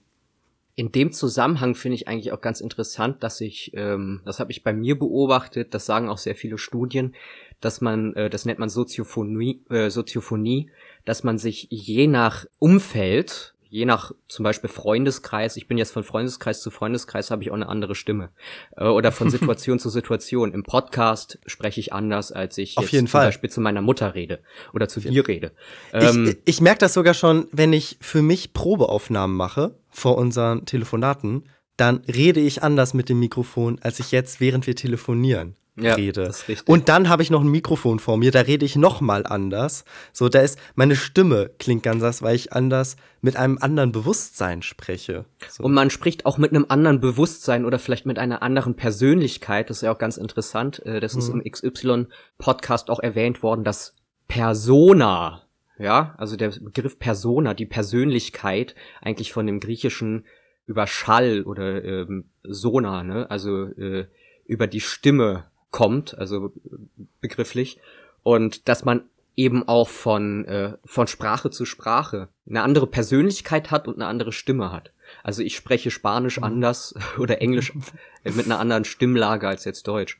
in 0.79 0.93
dem 0.93 1.11
Zusammenhang 1.11 1.75
finde 1.75 1.95
ich 1.95 2.07
eigentlich 2.07 2.31
auch 2.31 2.39
ganz 2.39 2.61
interessant, 2.61 3.21
dass 3.21 3.41
ich, 3.41 3.71
ähm, 3.73 4.21
das 4.23 4.39
habe 4.39 4.53
ich 4.53 4.63
bei 4.63 4.71
mir 4.71 4.97
beobachtet, 4.97 5.73
das 5.73 5.85
sagen 5.85 6.07
auch 6.07 6.17
sehr 6.17 6.35
viele 6.35 6.57
Studien, 6.57 7.15
dass 7.59 7.81
man, 7.81 8.13
äh, 8.13 8.29
das 8.29 8.45
nennt 8.45 8.59
man 8.59 8.69
Soziophonie, 8.69 9.61
äh, 9.69 9.89
Soziophonie, 9.89 10.71
dass 11.03 11.25
man 11.25 11.37
sich 11.37 11.67
je 11.69 12.07
nach 12.07 12.45
Umfeld 12.59 13.55
je 13.69 13.85
nach 13.85 14.11
zum 14.27 14.43
Beispiel 14.43 14.69
Freundeskreis, 14.69 15.55
ich 15.55 15.67
bin 15.67 15.77
jetzt 15.77 15.91
von 15.91 16.03
Freundeskreis 16.03 16.61
zu 16.61 16.71
Freundeskreis, 16.71 17.31
habe 17.31 17.43
ich 17.43 17.51
auch 17.51 17.55
eine 17.55 17.69
andere 17.69 17.95
Stimme. 17.95 18.31
Äh, 18.75 18.85
oder 18.85 19.11
von 19.11 19.29
Situation 19.31 19.79
zu 19.79 19.89
Situation. 19.89 20.53
Im 20.53 20.63
Podcast 20.63 21.39
spreche 21.45 21.79
ich 21.79 21.93
anders, 21.93 22.31
als 22.31 22.57
ich 22.57 22.77
Auf 22.77 22.89
jeden 22.89 23.07
zum 23.07 23.11
Fall. 23.11 23.27
Beispiel 23.27 23.49
zu 23.49 23.61
meiner 23.61 23.81
Mutter 23.81 24.15
rede 24.15 24.39
oder 24.73 24.87
zu 24.87 24.99
dir 24.99 25.27
rede. 25.27 25.51
Ähm, 25.93 26.35
ich 26.45 26.59
ich 26.59 26.61
merke 26.61 26.79
das 26.79 26.93
sogar 26.93 27.13
schon, 27.13 27.47
wenn 27.51 27.71
ich 27.71 27.97
für 28.01 28.21
mich 28.21 28.53
Probeaufnahmen 28.53 29.37
mache 29.37 29.75
vor 29.89 30.17
unseren 30.17 30.65
Telefonaten, 30.65 31.45
dann 31.77 32.01
rede 32.13 32.41
ich 32.41 32.63
anders 32.63 32.93
mit 32.93 33.07
dem 33.07 33.19
Mikrofon, 33.19 33.79
als 33.81 33.99
ich 33.99 34.11
jetzt, 34.11 34.41
während 34.41 34.67
wir 34.67 34.75
telefonieren 34.75 35.55
ja, 35.81 35.93
rede. 35.95 36.31
Und 36.65 36.89
dann 36.89 37.09
habe 37.09 37.23
ich 37.23 37.29
noch 37.29 37.41
ein 37.41 37.49
Mikrofon 37.49 37.99
vor 37.99 38.17
mir, 38.17 38.31
da 38.31 38.41
rede 38.41 38.65
ich 38.65 38.75
noch 38.75 39.01
mal 39.01 39.25
anders. 39.25 39.85
So, 40.13 40.29
da 40.29 40.41
ist 40.41 40.59
meine 40.75 40.95
Stimme 40.95 41.51
klingt 41.59 41.83
ganz 41.83 42.03
anders, 42.03 42.21
weil 42.21 42.35
ich 42.35 42.53
anders 42.53 42.95
mit 43.21 43.35
einem 43.35 43.57
anderen 43.59 43.91
Bewusstsein 43.91 44.61
spreche. 44.61 45.25
So. 45.49 45.63
Und 45.63 45.73
man 45.73 45.89
spricht 45.89 46.25
auch 46.25 46.37
mit 46.37 46.51
einem 46.51 46.65
anderen 46.69 46.99
Bewusstsein 46.99 47.65
oder 47.65 47.79
vielleicht 47.79 48.05
mit 48.05 48.17
einer 48.17 48.41
anderen 48.41 48.75
Persönlichkeit. 48.75 49.69
Das 49.69 49.77
ist 49.77 49.83
ja 49.83 49.93
auch 49.93 49.97
ganz 49.97 50.17
interessant. 50.17 50.85
Äh, 50.85 50.99
das 50.99 51.15
ist 51.15 51.33
mhm. 51.33 51.41
im 51.41 51.51
XY 51.51 52.07
Podcast 52.37 52.89
auch 52.89 52.99
erwähnt 52.99 53.43
worden, 53.43 53.63
dass 53.63 53.93
Persona, 54.27 55.43
ja, 55.77 56.15
also 56.17 56.35
der 56.35 56.49
Begriff 56.49 56.99
Persona, 56.99 57.53
die 57.53 57.65
Persönlichkeit 57.65 58.75
eigentlich 59.01 59.33
von 59.33 59.45
dem 59.45 59.59
griechischen 59.59 60.25
über 60.65 60.85
Schall 60.85 61.43
oder 61.43 61.83
ähm, 61.83 62.29
Sona, 62.43 63.03
ne, 63.03 63.29
also 63.29 63.65
äh, 63.65 64.05
über 64.45 64.67
die 64.67 64.81
Stimme 64.81 65.48
kommt, 65.71 66.17
also 66.17 66.51
begrifflich, 67.21 67.79
und 68.23 68.67
dass 68.67 68.85
man 68.85 69.03
eben 69.35 69.65
auch 69.67 69.87
von, 69.87 70.43
äh, 70.45 70.73
von 70.83 71.07
Sprache 71.07 71.49
zu 71.49 71.63
Sprache 71.63 72.27
eine 72.47 72.61
andere 72.61 72.87
Persönlichkeit 72.87 73.71
hat 73.71 73.87
und 73.87 73.95
eine 73.95 74.07
andere 74.07 74.33
Stimme 74.33 74.71
hat. 74.71 74.91
Also 75.23 75.41
ich 75.43 75.55
spreche 75.55 75.91
Spanisch 75.91 76.37
mhm. 76.37 76.43
anders 76.43 76.93
oder 77.17 77.41
Englisch 77.41 77.73
mit 78.23 78.45
einer 78.45 78.59
anderen 78.59 78.83
Stimmlage 78.83 79.47
als 79.47 79.63
jetzt 79.63 79.87
Deutsch. 79.87 80.19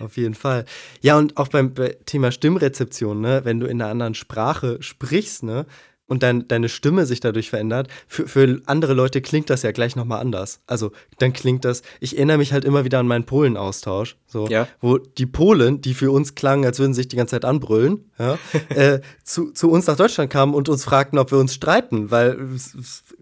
Auf 0.00 0.16
jeden 0.16 0.34
Fall. 0.34 0.64
Ja, 1.02 1.16
und 1.16 1.36
auch 1.36 1.48
beim 1.48 1.72
Thema 2.04 2.32
Stimmrezeption, 2.32 3.20
ne, 3.20 3.44
wenn 3.44 3.60
du 3.60 3.66
in 3.66 3.80
einer 3.80 3.92
anderen 3.92 4.14
Sprache 4.14 4.82
sprichst, 4.82 5.44
ne, 5.44 5.66
und 6.08 6.22
dein, 6.22 6.48
deine 6.48 6.68
Stimme 6.68 7.06
sich 7.06 7.20
dadurch 7.20 7.50
verändert, 7.50 7.88
für, 8.06 8.26
für 8.26 8.60
andere 8.66 8.94
Leute 8.94 9.20
klingt 9.20 9.50
das 9.50 9.62
ja 9.62 9.72
gleich 9.72 9.94
nochmal 9.94 10.20
anders. 10.20 10.60
Also 10.66 10.90
dann 11.18 11.32
klingt 11.32 11.64
das, 11.64 11.82
ich 12.00 12.16
erinnere 12.16 12.38
mich 12.38 12.52
halt 12.52 12.64
immer 12.64 12.84
wieder 12.84 12.98
an 12.98 13.06
meinen 13.06 13.24
Polen-Austausch, 13.24 14.16
so, 14.26 14.48
ja. 14.48 14.66
wo 14.80 14.98
die 14.98 15.26
Polen, 15.26 15.80
die 15.80 15.94
für 15.94 16.10
uns 16.10 16.34
klangen, 16.34 16.64
als 16.64 16.78
würden 16.78 16.94
sie 16.94 17.02
sich 17.02 17.08
die 17.08 17.16
ganze 17.16 17.32
Zeit 17.32 17.44
anbrüllen, 17.44 18.10
ja, 18.18 18.38
äh, 18.70 19.00
zu, 19.22 19.52
zu 19.52 19.70
uns 19.70 19.86
nach 19.86 19.96
Deutschland 19.96 20.30
kamen 20.30 20.54
und 20.54 20.68
uns 20.68 20.84
fragten, 20.84 21.18
ob 21.18 21.30
wir 21.30 21.38
uns 21.38 21.54
streiten, 21.54 22.10
weil 22.10 22.38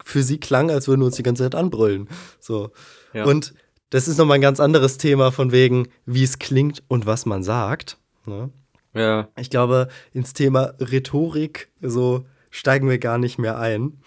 für 0.04 0.22
sie 0.22 0.38
klang, 0.38 0.70
als 0.70 0.88
würden 0.88 1.00
wir 1.00 1.06
uns 1.06 1.16
die 1.16 1.24
ganze 1.24 1.42
Zeit 1.42 1.54
anbrüllen. 1.56 2.08
So. 2.38 2.70
Ja. 3.12 3.24
Und 3.24 3.52
das 3.90 4.08
ist 4.08 4.18
nochmal 4.18 4.36
ein 4.36 4.42
ganz 4.42 4.60
anderes 4.60 4.98
Thema 4.98 5.32
von 5.32 5.52
wegen, 5.52 5.88
wie 6.06 6.22
es 6.22 6.38
klingt 6.38 6.82
und 6.88 7.06
was 7.06 7.26
man 7.26 7.42
sagt. 7.42 7.98
Ne? 8.26 8.50
Ja. 8.94 9.28
Ich 9.36 9.50
glaube, 9.50 9.88
ins 10.12 10.32
Thema 10.32 10.74
Rhetorik, 10.80 11.68
so 11.80 12.24
steigen 12.56 12.88
wir 12.88 12.98
gar 12.98 13.18
nicht 13.18 13.38
mehr 13.38 13.58
ein. 13.58 13.98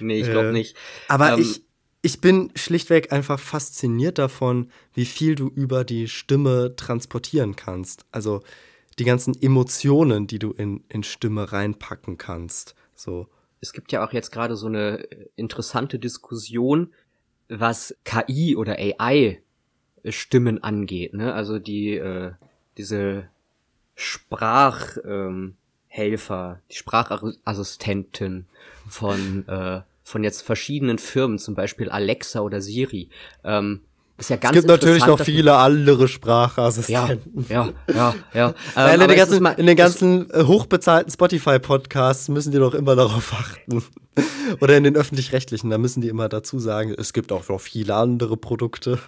Nee, 0.00 0.20
ich 0.20 0.30
glaube 0.30 0.48
äh, 0.48 0.52
nicht. 0.52 0.76
Aber 1.08 1.34
ähm, 1.34 1.40
ich, 1.40 1.62
ich 2.02 2.20
bin 2.20 2.50
schlichtweg 2.54 3.12
einfach 3.12 3.38
fasziniert 3.38 4.18
davon, 4.18 4.70
wie 4.94 5.04
viel 5.04 5.34
du 5.34 5.48
über 5.48 5.84
die 5.84 6.08
Stimme 6.08 6.74
transportieren 6.76 7.54
kannst. 7.54 8.06
Also 8.10 8.42
die 8.98 9.04
ganzen 9.04 9.40
Emotionen, 9.40 10.26
die 10.26 10.38
du 10.38 10.52
in, 10.52 10.84
in 10.88 11.02
Stimme 11.02 11.52
reinpacken 11.52 12.16
kannst. 12.16 12.74
So. 12.94 13.28
Es 13.60 13.72
gibt 13.72 13.92
ja 13.92 14.06
auch 14.06 14.12
jetzt 14.12 14.32
gerade 14.32 14.56
so 14.56 14.66
eine 14.66 15.06
interessante 15.36 15.98
Diskussion, 15.98 16.94
was 17.48 17.94
KI 18.04 18.56
oder 18.56 18.76
AI 18.78 19.42
Stimmen 20.08 20.62
angeht, 20.62 21.12
ne? 21.12 21.34
Also 21.34 21.58
die 21.58 21.94
äh, 21.96 22.32
diese 22.78 23.28
Sprach 23.94 24.96
ähm, 25.04 25.57
Helfer, 25.98 26.60
die 26.70 26.76
Sprachassistenten 26.76 28.46
von, 28.88 29.46
äh, 29.48 29.80
von 30.04 30.24
jetzt 30.24 30.42
verschiedenen 30.42 30.98
Firmen, 30.98 31.38
zum 31.38 31.54
Beispiel 31.54 31.90
Alexa 31.90 32.40
oder 32.40 32.60
Siri. 32.60 33.10
Ähm, 33.44 33.80
ist 34.16 34.30
ja 34.30 34.36
ganz 34.36 34.56
es 34.56 34.62
gibt 34.62 34.68
natürlich 34.68 35.06
noch 35.06 35.20
viele 35.20 35.56
andere 35.56 36.08
Sprachassistenten. 36.08 37.46
Ja, 37.48 37.68
ja, 37.88 37.94
ja. 37.94 38.14
ja. 38.34 38.54
Ähm, 38.76 39.00
in, 39.00 39.08
den 39.08 39.16
ganzen, 39.16 39.46
in 39.46 39.66
den 39.66 39.76
ganzen 39.76 40.30
äh, 40.30 40.44
hochbezahlten 40.44 41.12
Spotify-Podcasts 41.12 42.28
müssen 42.28 42.50
die 42.50 42.58
doch 42.58 42.74
immer 42.74 42.96
darauf 42.96 43.32
achten. 43.38 43.82
Oder 44.60 44.76
in 44.76 44.84
den 44.84 44.96
öffentlich-rechtlichen, 44.96 45.70
da 45.70 45.78
müssen 45.78 46.00
die 46.00 46.08
immer 46.08 46.28
dazu 46.28 46.58
sagen, 46.58 46.94
es 46.96 47.12
gibt 47.12 47.30
auch 47.30 47.48
noch 47.48 47.60
viele 47.60 47.94
andere 47.94 48.36
Produkte. 48.36 48.98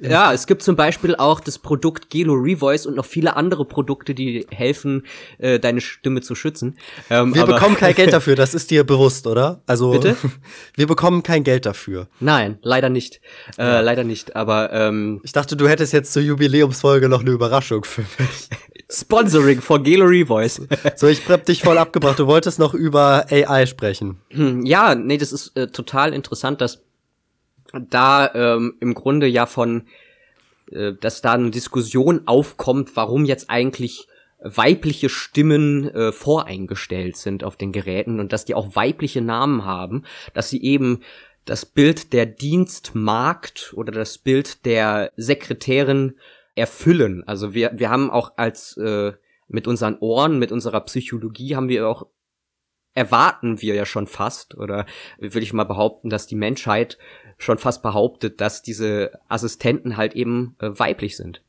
Ja, 0.00 0.32
es 0.32 0.46
gibt 0.46 0.62
zum 0.62 0.76
Beispiel 0.76 1.14
auch 1.16 1.40
das 1.40 1.58
Produkt 1.58 2.10
Gelo 2.10 2.34
Revoice 2.34 2.86
und 2.86 2.96
noch 2.96 3.04
viele 3.04 3.36
andere 3.36 3.64
Produkte, 3.64 4.14
die 4.14 4.46
helfen, 4.50 5.04
äh, 5.38 5.58
deine 5.58 5.80
Stimme 5.80 6.20
zu 6.20 6.34
schützen. 6.34 6.76
Ähm, 7.10 7.34
wir 7.34 7.46
bekommen 7.46 7.76
kein 7.76 7.94
Geld 7.94 8.12
dafür, 8.12 8.36
das 8.36 8.54
ist 8.54 8.70
dir 8.70 8.84
bewusst, 8.84 9.26
oder? 9.26 9.62
Also 9.66 9.92
Bitte? 9.92 10.16
wir 10.74 10.86
bekommen 10.86 11.22
kein 11.22 11.44
Geld 11.44 11.66
dafür. 11.66 12.08
Nein, 12.20 12.58
leider 12.62 12.88
nicht. 12.88 13.20
Äh, 13.56 13.62
ja. 13.62 13.80
Leider 13.80 14.04
nicht. 14.04 14.36
Aber 14.36 14.72
ähm, 14.72 15.20
ich 15.24 15.32
dachte, 15.32 15.56
du 15.56 15.68
hättest 15.68 15.92
jetzt 15.92 16.12
zur 16.12 16.22
Jubiläumsfolge 16.22 17.08
noch 17.08 17.20
eine 17.20 17.30
Überraschung 17.30 17.84
für 17.84 18.02
mich. 18.18 18.48
Sponsoring 18.90 19.60
von 19.60 19.82
Gelo 19.82 20.06
Revoice. 20.06 20.62
so, 20.96 21.08
ich 21.08 21.28
hab 21.28 21.44
dich 21.44 21.62
voll 21.62 21.76
abgebracht. 21.76 22.18
Du 22.18 22.26
wolltest 22.26 22.58
noch 22.58 22.72
über 22.72 23.26
AI 23.30 23.66
sprechen. 23.66 24.18
Hm, 24.30 24.64
ja, 24.64 24.94
nee, 24.94 25.18
das 25.18 25.32
ist 25.32 25.56
äh, 25.56 25.66
total 25.66 26.14
interessant, 26.14 26.60
dass 26.62 26.82
da 27.72 28.32
ähm, 28.34 28.76
im 28.80 28.94
Grunde 28.94 29.26
ja 29.26 29.46
von, 29.46 29.86
äh, 30.70 30.92
dass 31.00 31.22
da 31.22 31.32
eine 31.32 31.50
Diskussion 31.50 32.22
aufkommt, 32.26 32.96
warum 32.96 33.24
jetzt 33.24 33.50
eigentlich 33.50 34.08
weibliche 34.40 35.08
Stimmen 35.08 35.88
äh, 35.88 36.12
voreingestellt 36.12 37.16
sind 37.16 37.42
auf 37.42 37.56
den 37.56 37.72
Geräten 37.72 38.20
und 38.20 38.32
dass 38.32 38.44
die 38.44 38.54
auch 38.54 38.76
weibliche 38.76 39.20
Namen 39.20 39.64
haben, 39.64 40.04
dass 40.32 40.48
sie 40.48 40.62
eben 40.62 41.00
das 41.44 41.66
Bild 41.66 42.12
der 42.12 42.26
Dienstmarkt 42.26 43.72
oder 43.74 43.90
das 43.90 44.18
Bild 44.18 44.64
der 44.64 45.12
Sekretärin 45.16 46.16
erfüllen. 46.54 47.24
Also 47.26 47.54
wir, 47.54 47.72
wir 47.74 47.90
haben 47.90 48.10
auch 48.10 48.32
als 48.36 48.76
äh, 48.76 49.12
mit 49.48 49.66
unseren 49.66 49.96
Ohren, 49.98 50.38
mit 50.38 50.52
unserer 50.52 50.80
Psychologie 50.82 51.56
haben 51.56 51.68
wir 51.68 51.88
auch 51.88 52.06
erwarten 52.94 53.62
wir 53.62 53.74
ja 53.74 53.86
schon 53.86 54.08
fast 54.08 54.56
oder 54.56 54.84
würde 55.18 55.40
ich 55.40 55.52
mal 55.52 55.64
behaupten, 55.64 56.10
dass 56.10 56.26
die 56.26 56.34
Menschheit 56.34 56.98
schon 57.38 57.58
fast 57.58 57.82
behauptet, 57.82 58.40
dass 58.40 58.62
diese 58.62 59.18
Assistenten 59.28 59.96
halt 59.96 60.14
eben 60.14 60.56
äh, 60.60 60.70
weiblich 60.78 61.16
sind. 61.16 61.40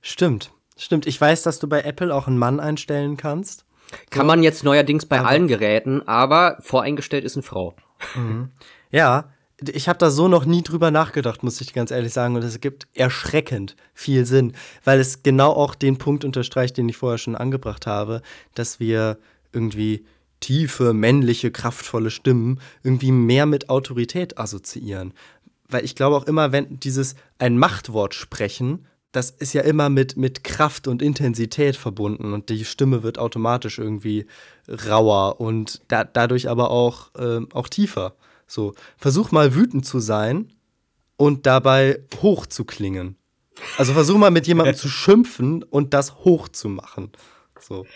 Stimmt, 0.00 0.52
stimmt. 0.76 1.06
Ich 1.06 1.20
weiß, 1.20 1.42
dass 1.42 1.58
du 1.58 1.68
bei 1.68 1.82
Apple 1.82 2.14
auch 2.14 2.26
einen 2.26 2.38
Mann 2.38 2.58
einstellen 2.58 3.16
kannst. 3.16 3.64
Kann 4.10 4.26
man 4.26 4.42
jetzt 4.42 4.64
neuerdings 4.64 5.04
bei 5.06 5.20
allen 5.20 5.48
Geräten, 5.48 6.06
aber 6.06 6.56
voreingestellt 6.60 7.24
ist 7.24 7.36
eine 7.36 7.42
Frau. 7.42 7.74
Ja, 8.92 9.32
ich 9.60 9.88
habe 9.88 9.98
da 9.98 10.10
so 10.10 10.28
noch 10.28 10.44
nie 10.44 10.62
drüber 10.62 10.90
nachgedacht, 10.90 11.42
muss 11.42 11.60
ich 11.60 11.74
ganz 11.74 11.90
ehrlich 11.90 12.12
sagen. 12.12 12.36
Und 12.36 12.42
es 12.42 12.60
gibt 12.60 12.86
erschreckend 12.94 13.76
viel 13.92 14.24
Sinn, 14.24 14.54
weil 14.84 15.00
es 15.00 15.22
genau 15.22 15.52
auch 15.52 15.74
den 15.74 15.98
Punkt 15.98 16.24
unterstreicht, 16.24 16.76
den 16.76 16.88
ich 16.88 16.96
vorher 16.96 17.18
schon 17.18 17.36
angebracht 17.36 17.86
habe, 17.86 18.22
dass 18.54 18.80
wir 18.80 19.18
irgendwie 19.52 20.06
tiefe, 20.40 20.92
männliche, 20.92 21.50
kraftvolle 21.50 22.10
Stimmen 22.10 22.60
irgendwie 22.82 23.12
mehr 23.12 23.46
mit 23.46 23.68
Autorität 23.68 24.38
assoziieren. 24.38 25.12
Weil 25.68 25.84
ich 25.84 25.94
glaube 25.94 26.16
auch 26.16 26.24
immer, 26.24 26.52
wenn 26.52 26.80
dieses 26.80 27.14
ein 27.38 27.58
Machtwort 27.58 28.14
sprechen, 28.14 28.86
das 29.12 29.30
ist 29.30 29.52
ja 29.52 29.62
immer 29.62 29.88
mit, 29.88 30.16
mit 30.16 30.44
Kraft 30.44 30.86
und 30.86 31.02
Intensität 31.02 31.76
verbunden 31.76 32.32
und 32.32 32.48
die 32.48 32.64
Stimme 32.64 33.02
wird 33.02 33.18
automatisch 33.18 33.78
irgendwie 33.78 34.26
rauer 34.68 35.40
und 35.40 35.82
da, 35.88 36.04
dadurch 36.04 36.48
aber 36.48 36.70
auch, 36.70 37.14
äh, 37.16 37.40
auch 37.52 37.68
tiefer. 37.68 38.14
So, 38.46 38.74
versuch 38.96 39.32
mal 39.32 39.54
wütend 39.54 39.84
zu 39.84 40.00
sein 40.00 40.52
und 41.16 41.46
dabei 41.46 42.00
hoch 42.22 42.46
zu 42.46 42.64
klingen. 42.64 43.16
Also 43.78 43.92
versuch 43.92 44.16
mal 44.16 44.30
mit 44.30 44.46
jemandem 44.46 44.74
zu 44.76 44.88
schimpfen 44.88 45.62
und 45.64 45.92
das 45.92 46.24
hoch 46.24 46.48
zu 46.48 46.68
machen. 46.68 47.10
So. 47.60 47.86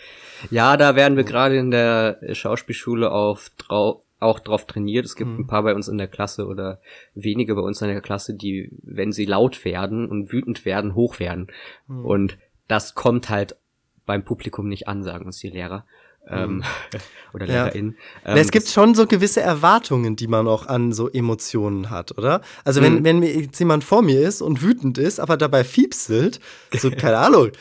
Ja, 0.51 0.77
da 0.77 0.95
werden 0.95 1.17
wir 1.17 1.23
gerade 1.23 1.57
in 1.57 1.71
der 1.71 2.19
Schauspielschule 2.33 3.11
auf 3.11 3.51
drau 3.57 4.01
auch 4.19 4.39
drauf 4.39 4.65
trainiert. 4.65 5.05
Es 5.05 5.15
gibt 5.15 5.31
mhm. 5.31 5.41
ein 5.41 5.47
paar 5.47 5.63
bei 5.63 5.75
uns 5.75 5.87
in 5.87 5.97
der 5.97 6.07
Klasse 6.07 6.47
oder 6.47 6.79
wenige 7.13 7.55
bei 7.55 7.61
uns 7.61 7.81
in 7.81 7.89
der 7.89 8.01
Klasse, 8.01 8.33
die, 8.33 8.69
wenn 8.81 9.11
sie 9.11 9.25
laut 9.25 9.65
werden 9.65 10.09
und 10.09 10.31
wütend 10.31 10.65
werden, 10.65 10.95
hoch 10.95 11.19
werden. 11.19 11.47
Mhm. 11.87 12.05
Und 12.05 12.37
das 12.67 12.95
kommt 12.95 13.29
halt 13.29 13.55
beim 14.05 14.23
Publikum 14.23 14.67
nicht 14.67 14.87
an, 14.87 15.03
sagen 15.03 15.25
uns 15.25 15.39
die 15.39 15.49
Lehrer 15.49 15.85
ähm, 16.27 16.57
mhm. 16.57 16.63
oder 17.33 17.45
LehrerInnen. 17.45 17.97
Ja. 18.23 18.31
Ähm, 18.31 18.37
es 18.37 18.51
gibt 18.51 18.67
schon 18.67 18.95
so 18.95 19.05
gewisse 19.05 19.41
Erwartungen, 19.41 20.15
die 20.15 20.27
man 20.27 20.47
auch 20.47 20.67
an 20.67 20.91
so 20.93 21.09
Emotionen 21.09 21.89
hat, 21.89 22.17
oder? 22.17 22.41
Also 22.63 22.81
wenn, 22.81 22.99
mhm. 22.99 23.03
wenn 23.03 23.23
jetzt 23.23 23.59
jemand 23.59 23.83
vor 23.83 24.01
mir 24.01 24.21
ist 24.21 24.41
und 24.41 24.61
wütend 24.61 24.97
ist, 24.97 25.19
aber 25.19 25.37
dabei 25.37 25.63
fiepselt, 25.63 26.39
so, 26.71 26.91
keine 26.97 27.17
Ahnung, 27.17 27.51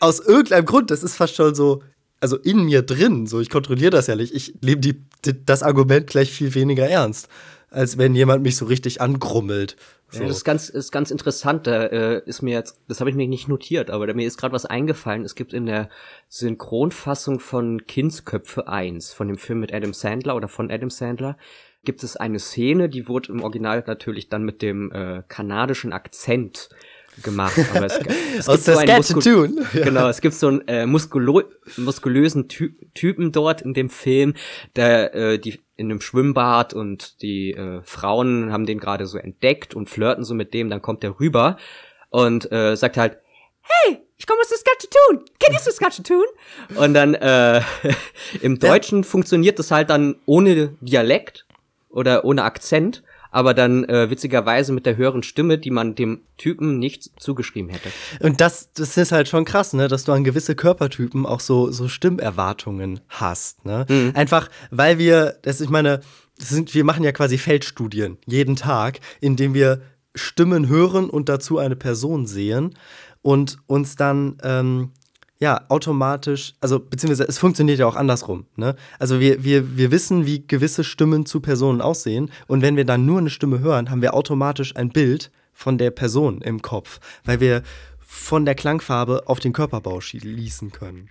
aus 0.00 0.20
irgendeinem 0.20 0.64
Grund, 0.64 0.90
das 0.90 1.02
ist 1.02 1.16
fast 1.16 1.36
schon 1.36 1.54
so, 1.54 1.82
also 2.20 2.36
in 2.36 2.64
mir 2.64 2.82
drin, 2.82 3.26
so 3.26 3.40
ich 3.40 3.50
kontrolliere 3.50 3.90
das 3.90 4.06
ja 4.06 4.16
nicht, 4.16 4.34
ich 4.34 4.54
nehme 4.62 4.80
die, 4.80 5.02
die, 5.24 5.44
das 5.44 5.62
Argument 5.62 6.06
gleich 6.06 6.32
viel 6.32 6.54
weniger 6.54 6.88
ernst, 6.88 7.28
als 7.70 7.98
wenn 7.98 8.14
jemand 8.14 8.42
mich 8.42 8.56
so 8.56 8.64
richtig 8.64 9.00
angrummelt. 9.00 9.76
So. 10.10 10.22
Ja, 10.22 10.28
das 10.28 10.38
ist 10.38 10.44
ganz, 10.44 10.68
ist 10.68 10.90
ganz 10.90 11.12
interessant. 11.12 11.68
Da 11.68 11.84
äh, 11.84 12.22
ist 12.26 12.42
mir 12.42 12.52
jetzt, 12.52 12.80
das 12.88 12.98
habe 12.98 13.10
ich 13.10 13.16
mir 13.16 13.28
nicht 13.28 13.46
notiert, 13.46 13.90
aber 13.90 14.08
da 14.08 14.12
mir 14.12 14.26
ist 14.26 14.38
gerade 14.38 14.52
was 14.52 14.66
eingefallen. 14.66 15.24
Es 15.24 15.36
gibt 15.36 15.52
in 15.52 15.66
der 15.66 15.88
Synchronfassung 16.28 17.38
von 17.38 17.86
Kindsköpfe 17.86 18.66
1, 18.66 19.12
von 19.12 19.28
dem 19.28 19.38
Film 19.38 19.60
mit 19.60 19.72
Adam 19.72 19.92
Sandler 19.92 20.34
oder 20.34 20.48
von 20.48 20.68
Adam 20.68 20.90
Sandler, 20.90 21.36
gibt 21.84 22.02
es 22.02 22.16
eine 22.16 22.40
Szene, 22.40 22.88
die 22.88 23.06
wurde 23.06 23.32
im 23.32 23.42
Original 23.42 23.84
natürlich 23.86 24.28
dann 24.28 24.42
mit 24.42 24.62
dem 24.62 24.90
äh, 24.90 25.22
kanadischen 25.28 25.92
Akzent 25.92 26.70
gemacht. 27.22 27.58
Aber 27.74 27.86
es, 27.86 27.98
es 28.46 28.46
der 28.64 28.76
so 28.76 28.80
Sketch-Tune. 28.80 29.66
Genau, 29.72 30.08
es 30.08 30.20
gibt 30.20 30.34
so 30.34 30.48
einen 30.48 30.66
äh, 30.68 30.86
muskulo 30.86 31.42
muskulösen 31.76 32.48
Ty 32.48 32.74
Typen 32.94 33.32
dort 33.32 33.62
in 33.62 33.74
dem 33.74 33.90
Film, 33.90 34.34
der 34.76 35.14
äh, 35.14 35.38
die 35.38 35.60
in 35.76 35.90
einem 35.90 36.00
Schwimmbad 36.00 36.74
und 36.74 37.22
die 37.22 37.52
äh, 37.52 37.82
Frauen 37.82 38.52
haben 38.52 38.66
den 38.66 38.78
gerade 38.78 39.06
so 39.06 39.18
entdeckt 39.18 39.74
und 39.74 39.88
flirten 39.88 40.24
so 40.24 40.34
mit 40.34 40.52
dem, 40.52 40.68
dann 40.68 40.82
kommt 40.82 41.02
der 41.02 41.18
rüber 41.18 41.56
und 42.10 42.50
äh, 42.52 42.76
sagt 42.76 42.96
halt, 42.96 43.18
hey, 43.62 43.98
ich 44.16 44.26
komme 44.26 44.40
aus 44.40 44.50
Saskatchewan, 44.50 45.24
kennt 45.38 45.54
ihr 45.54 45.60
Saskatchewan? 45.60 46.26
Und 46.76 46.94
dann 46.94 47.14
äh, 47.14 47.62
im 48.42 48.58
Deutschen 48.58 49.02
ja. 49.02 49.08
funktioniert 49.08 49.58
das 49.58 49.70
halt 49.70 49.88
dann 49.88 50.16
ohne 50.26 50.76
Dialekt 50.80 51.46
oder 51.88 52.24
ohne 52.24 52.42
Akzent 52.44 53.02
aber 53.30 53.54
dann 53.54 53.84
äh, 53.84 54.10
witzigerweise 54.10 54.72
mit 54.72 54.86
der 54.86 54.96
höheren 54.96 55.22
Stimme, 55.22 55.58
die 55.58 55.70
man 55.70 55.94
dem 55.94 56.22
Typen 56.36 56.78
nicht 56.78 57.10
zugeschrieben 57.20 57.70
hätte. 57.70 57.90
Und 58.20 58.40
das, 58.40 58.72
das 58.72 58.96
ist 58.96 59.12
halt 59.12 59.28
schon 59.28 59.44
krass, 59.44 59.72
ne, 59.72 59.88
dass 59.88 60.04
du 60.04 60.12
an 60.12 60.24
gewisse 60.24 60.54
Körpertypen 60.54 61.26
auch 61.26 61.40
so, 61.40 61.70
so 61.70 61.88
Stimmerwartungen 61.88 63.00
hast. 63.08 63.64
Ne? 63.64 63.86
Mhm. 63.88 64.12
Einfach, 64.14 64.48
weil 64.70 64.98
wir, 64.98 65.36
das, 65.42 65.60
ich 65.60 65.70
meine, 65.70 66.00
das 66.38 66.48
sind, 66.48 66.74
wir 66.74 66.84
machen 66.84 67.04
ja 67.04 67.12
quasi 67.12 67.38
Feldstudien 67.38 68.18
jeden 68.26 68.56
Tag, 68.56 69.00
indem 69.20 69.54
wir 69.54 69.82
Stimmen 70.14 70.68
hören 70.68 71.08
und 71.08 71.28
dazu 71.28 71.58
eine 71.58 71.76
Person 71.76 72.26
sehen 72.26 72.74
und 73.22 73.58
uns 73.66 73.96
dann 73.96 74.38
ähm, 74.42 74.92
ja, 75.40 75.64
automatisch, 75.68 76.52
also 76.60 76.78
beziehungsweise 76.78 77.26
es 77.26 77.38
funktioniert 77.38 77.78
ja 77.78 77.86
auch 77.86 77.96
andersrum. 77.96 78.44
Ne? 78.56 78.76
Also 78.98 79.20
wir, 79.20 79.42
wir, 79.42 79.76
wir 79.76 79.90
wissen, 79.90 80.26
wie 80.26 80.46
gewisse 80.46 80.84
Stimmen 80.84 81.24
zu 81.24 81.40
Personen 81.40 81.80
aussehen 81.80 82.30
und 82.46 82.60
wenn 82.60 82.76
wir 82.76 82.84
dann 82.84 83.06
nur 83.06 83.18
eine 83.18 83.30
Stimme 83.30 83.60
hören, 83.60 83.90
haben 83.90 84.02
wir 84.02 84.12
automatisch 84.12 84.76
ein 84.76 84.90
Bild 84.90 85.30
von 85.54 85.78
der 85.78 85.90
Person 85.90 86.42
im 86.42 86.60
Kopf, 86.60 87.00
weil 87.24 87.40
wir 87.40 87.62
von 87.98 88.44
der 88.44 88.54
Klangfarbe 88.54 89.22
auf 89.26 89.40
den 89.40 89.54
Körperbau 89.54 90.00
schließen 90.02 90.72
können. 90.72 91.08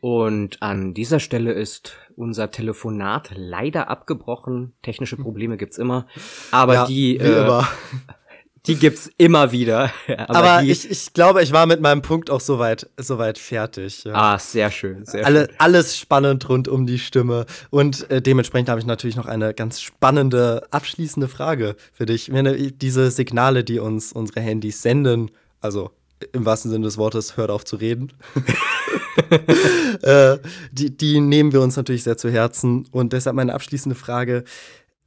Und 0.00 0.62
an 0.62 0.94
dieser 0.94 1.18
Stelle 1.18 1.52
ist 1.52 1.96
unser 2.14 2.50
Telefonat 2.50 3.32
leider 3.34 3.88
abgebrochen. 3.88 4.74
Technische 4.82 5.16
Probleme 5.16 5.56
gibt's 5.56 5.78
immer. 5.78 6.06
Aber 6.50 6.74
ja, 6.74 6.86
die 6.86 7.16
äh, 7.16 7.62
die 8.66 8.76
gibt's 8.76 9.10
immer 9.18 9.52
wieder. 9.52 9.92
Aber, 10.08 10.36
Aber 10.36 10.62
ich, 10.62 10.90
ich 10.90 11.12
glaube, 11.12 11.42
ich 11.42 11.52
war 11.52 11.66
mit 11.66 11.80
meinem 11.80 12.02
Punkt 12.02 12.30
auch 12.30 12.40
soweit, 12.40 12.88
soweit 12.96 13.38
fertig. 13.38 14.04
Ja. 14.04 14.14
Ah, 14.14 14.38
sehr 14.38 14.70
schön, 14.70 15.04
sehr 15.04 15.26
Alle, 15.26 15.46
schön. 15.46 15.56
Alles 15.58 15.98
spannend 15.98 16.48
rund 16.48 16.68
um 16.68 16.86
die 16.86 16.98
Stimme. 16.98 17.46
Und 17.70 18.10
äh, 18.10 18.22
dementsprechend 18.22 18.68
habe 18.68 18.80
ich 18.80 18.86
natürlich 18.86 19.16
noch 19.16 19.26
eine 19.26 19.52
ganz 19.52 19.80
spannende, 19.80 20.66
abschließende 20.70 21.28
Frage 21.28 21.76
für 21.92 22.06
dich. 22.06 22.32
Wenn 22.32 22.72
diese 22.78 23.10
Signale, 23.10 23.64
die 23.64 23.78
uns 23.78 24.12
unsere 24.12 24.40
Handys 24.40 24.80
senden, 24.80 25.30
also 25.60 25.90
im 26.32 26.46
wahrsten 26.46 26.70
Sinne 26.70 26.84
des 26.84 26.96
Wortes, 26.96 27.36
hört 27.36 27.50
auf 27.50 27.64
zu 27.64 27.76
reden. 27.76 28.12
äh, 30.02 30.38
die, 30.72 30.96
die 30.96 31.20
nehmen 31.20 31.52
wir 31.52 31.60
uns 31.60 31.76
natürlich 31.76 32.02
sehr 32.02 32.16
zu 32.16 32.30
Herzen. 32.30 32.86
Und 32.92 33.12
deshalb 33.12 33.36
meine 33.36 33.54
abschließende 33.54 33.96
Frage 33.96 34.44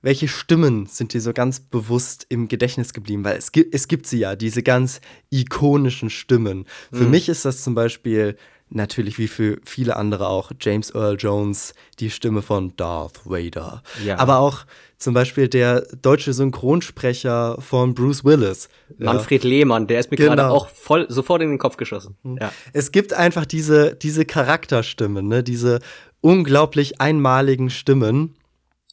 welche 0.07 0.29
Stimmen 0.29 0.85
sind 0.85 1.11
dir 1.11 1.19
so 1.19 1.33
ganz 1.33 1.59
bewusst 1.59 2.27
im 2.29 2.47
Gedächtnis 2.47 2.93
geblieben? 2.93 3.25
Weil 3.25 3.35
es 3.35 3.51
gibt, 3.51 3.75
es 3.75 3.89
gibt 3.89 4.07
sie 4.07 4.19
ja, 4.19 4.37
diese 4.37 4.63
ganz 4.63 5.01
ikonischen 5.31 6.09
Stimmen. 6.09 6.65
Für 6.93 7.03
mhm. 7.03 7.11
mich 7.11 7.27
ist 7.27 7.43
das 7.43 7.61
zum 7.61 7.75
Beispiel 7.75 8.37
natürlich 8.69 9.19
wie 9.19 9.27
für 9.27 9.59
viele 9.65 9.97
andere 9.97 10.29
auch 10.29 10.53
James 10.61 10.95
Earl 10.95 11.17
Jones, 11.19 11.73
die 11.99 12.09
Stimme 12.09 12.41
von 12.41 12.73
Darth 12.77 13.19
Vader. 13.25 13.83
Ja. 14.05 14.17
Aber 14.17 14.39
auch 14.39 14.65
zum 14.97 15.13
Beispiel 15.13 15.49
der 15.49 15.81
deutsche 16.01 16.31
Synchronsprecher 16.31 17.57
von 17.59 17.93
Bruce 17.93 18.23
Willis. 18.23 18.69
Manfred 18.97 19.43
ja. 19.43 19.49
Lehmann, 19.49 19.87
der 19.87 19.99
ist 19.99 20.09
mir 20.09 20.15
genau. 20.15 20.35
gerade 20.35 20.49
auch 20.49 20.69
voll 20.69 21.05
sofort 21.09 21.41
in 21.41 21.49
den 21.49 21.59
Kopf 21.59 21.75
geschossen. 21.75 22.15
Mhm. 22.23 22.37
Ja. 22.39 22.53
Es 22.71 22.93
gibt 22.93 23.11
einfach 23.11 23.45
diese, 23.45 23.93
diese 23.93 24.23
Charakterstimmen, 24.23 25.27
ne? 25.27 25.43
diese 25.43 25.81
unglaublich 26.21 27.01
einmaligen 27.01 27.69
Stimmen 27.69 28.37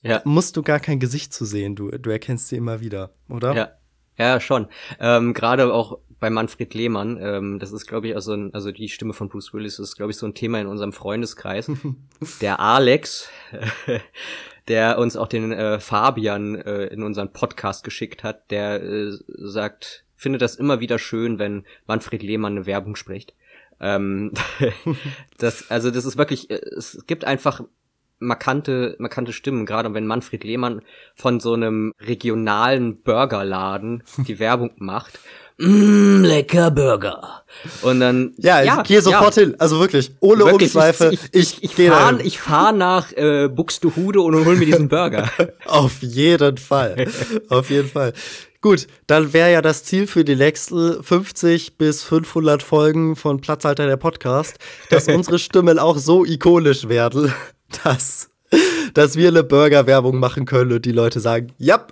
ja. 0.04 0.22
musst 0.24 0.56
du 0.56 0.62
gar 0.62 0.80
kein 0.80 1.00
Gesicht 1.00 1.32
zu 1.32 1.44
sehen. 1.44 1.74
Du, 1.74 1.90
du 1.90 2.10
erkennst 2.10 2.48
sie 2.48 2.56
immer 2.56 2.80
wieder, 2.80 3.10
oder? 3.28 3.54
Ja. 3.54 3.72
Ja, 4.16 4.38
schon. 4.38 4.68
Ähm, 5.00 5.34
Gerade 5.34 5.72
auch 5.72 5.98
bei 6.20 6.30
Manfred 6.30 6.72
Lehmann, 6.72 7.18
ähm, 7.20 7.58
das 7.58 7.72
ist, 7.72 7.86
glaube 7.86 8.08
ich, 8.08 8.14
also, 8.14 8.32
ein, 8.32 8.54
also 8.54 8.70
die 8.70 8.88
Stimme 8.88 9.12
von 9.12 9.28
Bruce 9.28 9.52
Willis 9.52 9.78
ist, 9.78 9.96
glaube 9.96 10.12
ich, 10.12 10.16
so 10.16 10.26
ein 10.26 10.34
Thema 10.34 10.60
in 10.60 10.68
unserem 10.68 10.92
Freundeskreis. 10.92 11.70
der 12.40 12.60
Alex, 12.60 13.28
der 14.68 14.98
uns 14.98 15.16
auch 15.16 15.26
den 15.26 15.52
äh, 15.52 15.80
Fabian 15.80 16.54
äh, 16.54 16.86
in 16.86 17.02
unseren 17.02 17.32
Podcast 17.32 17.84
geschickt 17.84 18.22
hat, 18.22 18.50
der 18.50 18.82
äh, 18.82 19.10
sagt, 19.26 20.04
findet 20.14 20.42
das 20.42 20.54
immer 20.54 20.80
wieder 20.80 20.98
schön, 20.98 21.38
wenn 21.38 21.64
Manfred 21.86 22.22
Lehmann 22.22 22.56
eine 22.56 22.66
Werbung 22.66 22.96
spricht. 22.96 23.34
Ähm, 23.80 24.32
das, 25.38 25.70
also 25.70 25.90
das 25.90 26.04
ist 26.04 26.16
wirklich, 26.16 26.48
äh, 26.50 26.60
es 26.76 27.04
gibt 27.06 27.24
einfach 27.24 27.62
markante, 28.18 28.96
markante 28.98 29.32
Stimmen, 29.32 29.66
gerade 29.66 29.92
wenn 29.94 30.06
Manfred 30.06 30.44
Lehmann 30.44 30.82
von 31.14 31.40
so 31.40 31.54
einem 31.54 31.92
regionalen 32.00 33.02
Burgerladen 33.02 34.02
die 34.26 34.38
Werbung 34.38 34.72
macht. 34.76 35.18
Mm, 35.56 36.24
lecker 36.24 36.72
Burger. 36.72 37.44
Und 37.82 38.00
dann. 38.00 38.34
Ja, 38.38 38.60
ja 38.60 38.78
ich 38.80 38.88
gehe 38.88 39.00
sofort 39.00 39.36
ja. 39.36 39.44
hin. 39.44 39.54
Also 39.58 39.78
wirklich, 39.78 40.10
ohne 40.18 40.44
wirklich, 40.44 40.74
Umschweife. 40.74 41.10
Ich, 41.12 41.20
ich, 41.32 41.62
ich, 41.62 41.78
ich 41.78 41.88
fahre 41.88 42.22
ich 42.22 42.40
fahr 42.40 42.72
nach 42.72 43.12
äh, 43.12 43.48
Buxtehude 43.48 44.20
und 44.20 44.34
hol 44.44 44.56
mir 44.56 44.66
diesen 44.66 44.88
Burger. 44.88 45.30
Auf 45.66 46.02
jeden 46.02 46.56
Fall. 46.56 47.06
Auf 47.48 47.70
jeden 47.70 47.88
Fall. 47.88 48.12
Gut, 48.64 48.86
dann 49.06 49.34
wäre 49.34 49.52
ja 49.52 49.60
das 49.60 49.84
Ziel 49.84 50.06
für 50.06 50.24
die 50.24 50.36
nächsten 50.36 51.02
50 51.04 51.76
bis 51.76 52.02
500 52.02 52.62
Folgen 52.62 53.14
von 53.14 53.42
Platzhalter 53.42 53.86
der 53.86 53.98
Podcast, 53.98 54.56
dass 54.88 55.06
unsere 55.06 55.38
Stimmen 55.38 55.78
auch 55.78 55.98
so 55.98 56.24
ikonisch 56.24 56.88
werden, 56.88 57.30
dass, 57.84 58.30
dass 58.94 59.16
wir 59.16 59.28
eine 59.28 59.44
Burger-Werbung 59.44 60.18
machen 60.18 60.44
können 60.44 60.72
und 60.72 60.84
die 60.84 60.92
Leute 60.92 61.20
sagen, 61.20 61.52
ja, 61.58 61.86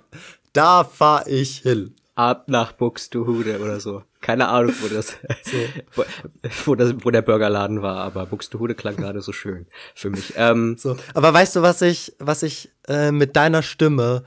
da 0.53 0.83
fahr 0.83 1.27
ich 1.27 1.59
hin. 1.59 1.95
Ab 2.15 2.47
nach 2.47 2.73
Buxtehude 2.73 3.59
oder 3.59 3.79
so. 3.79 4.03
Keine 4.21 4.47
Ahnung, 4.47 4.73
wo 4.81 4.87
das, 4.87 5.17
so. 5.43 5.57
wo, 6.65 6.75
das, 6.75 6.93
wo 6.99 7.09
der 7.09 7.23
Burgerladen 7.23 7.81
war, 7.81 8.03
aber 8.03 8.27
Buxtehude 8.27 8.75
klang 8.75 8.95
gerade 8.95 9.21
so 9.21 9.31
schön 9.31 9.65
für 9.95 10.11
mich. 10.11 10.33
Ähm, 10.37 10.77
so. 10.77 10.95
Aber 11.15 11.33
weißt 11.33 11.55
du, 11.55 11.63
was 11.63 11.81
ich, 11.81 12.15
was 12.19 12.43
ich 12.43 12.69
äh, 12.87 13.11
mit 13.11 13.35
deiner 13.35 13.63
Stimme 13.63 14.23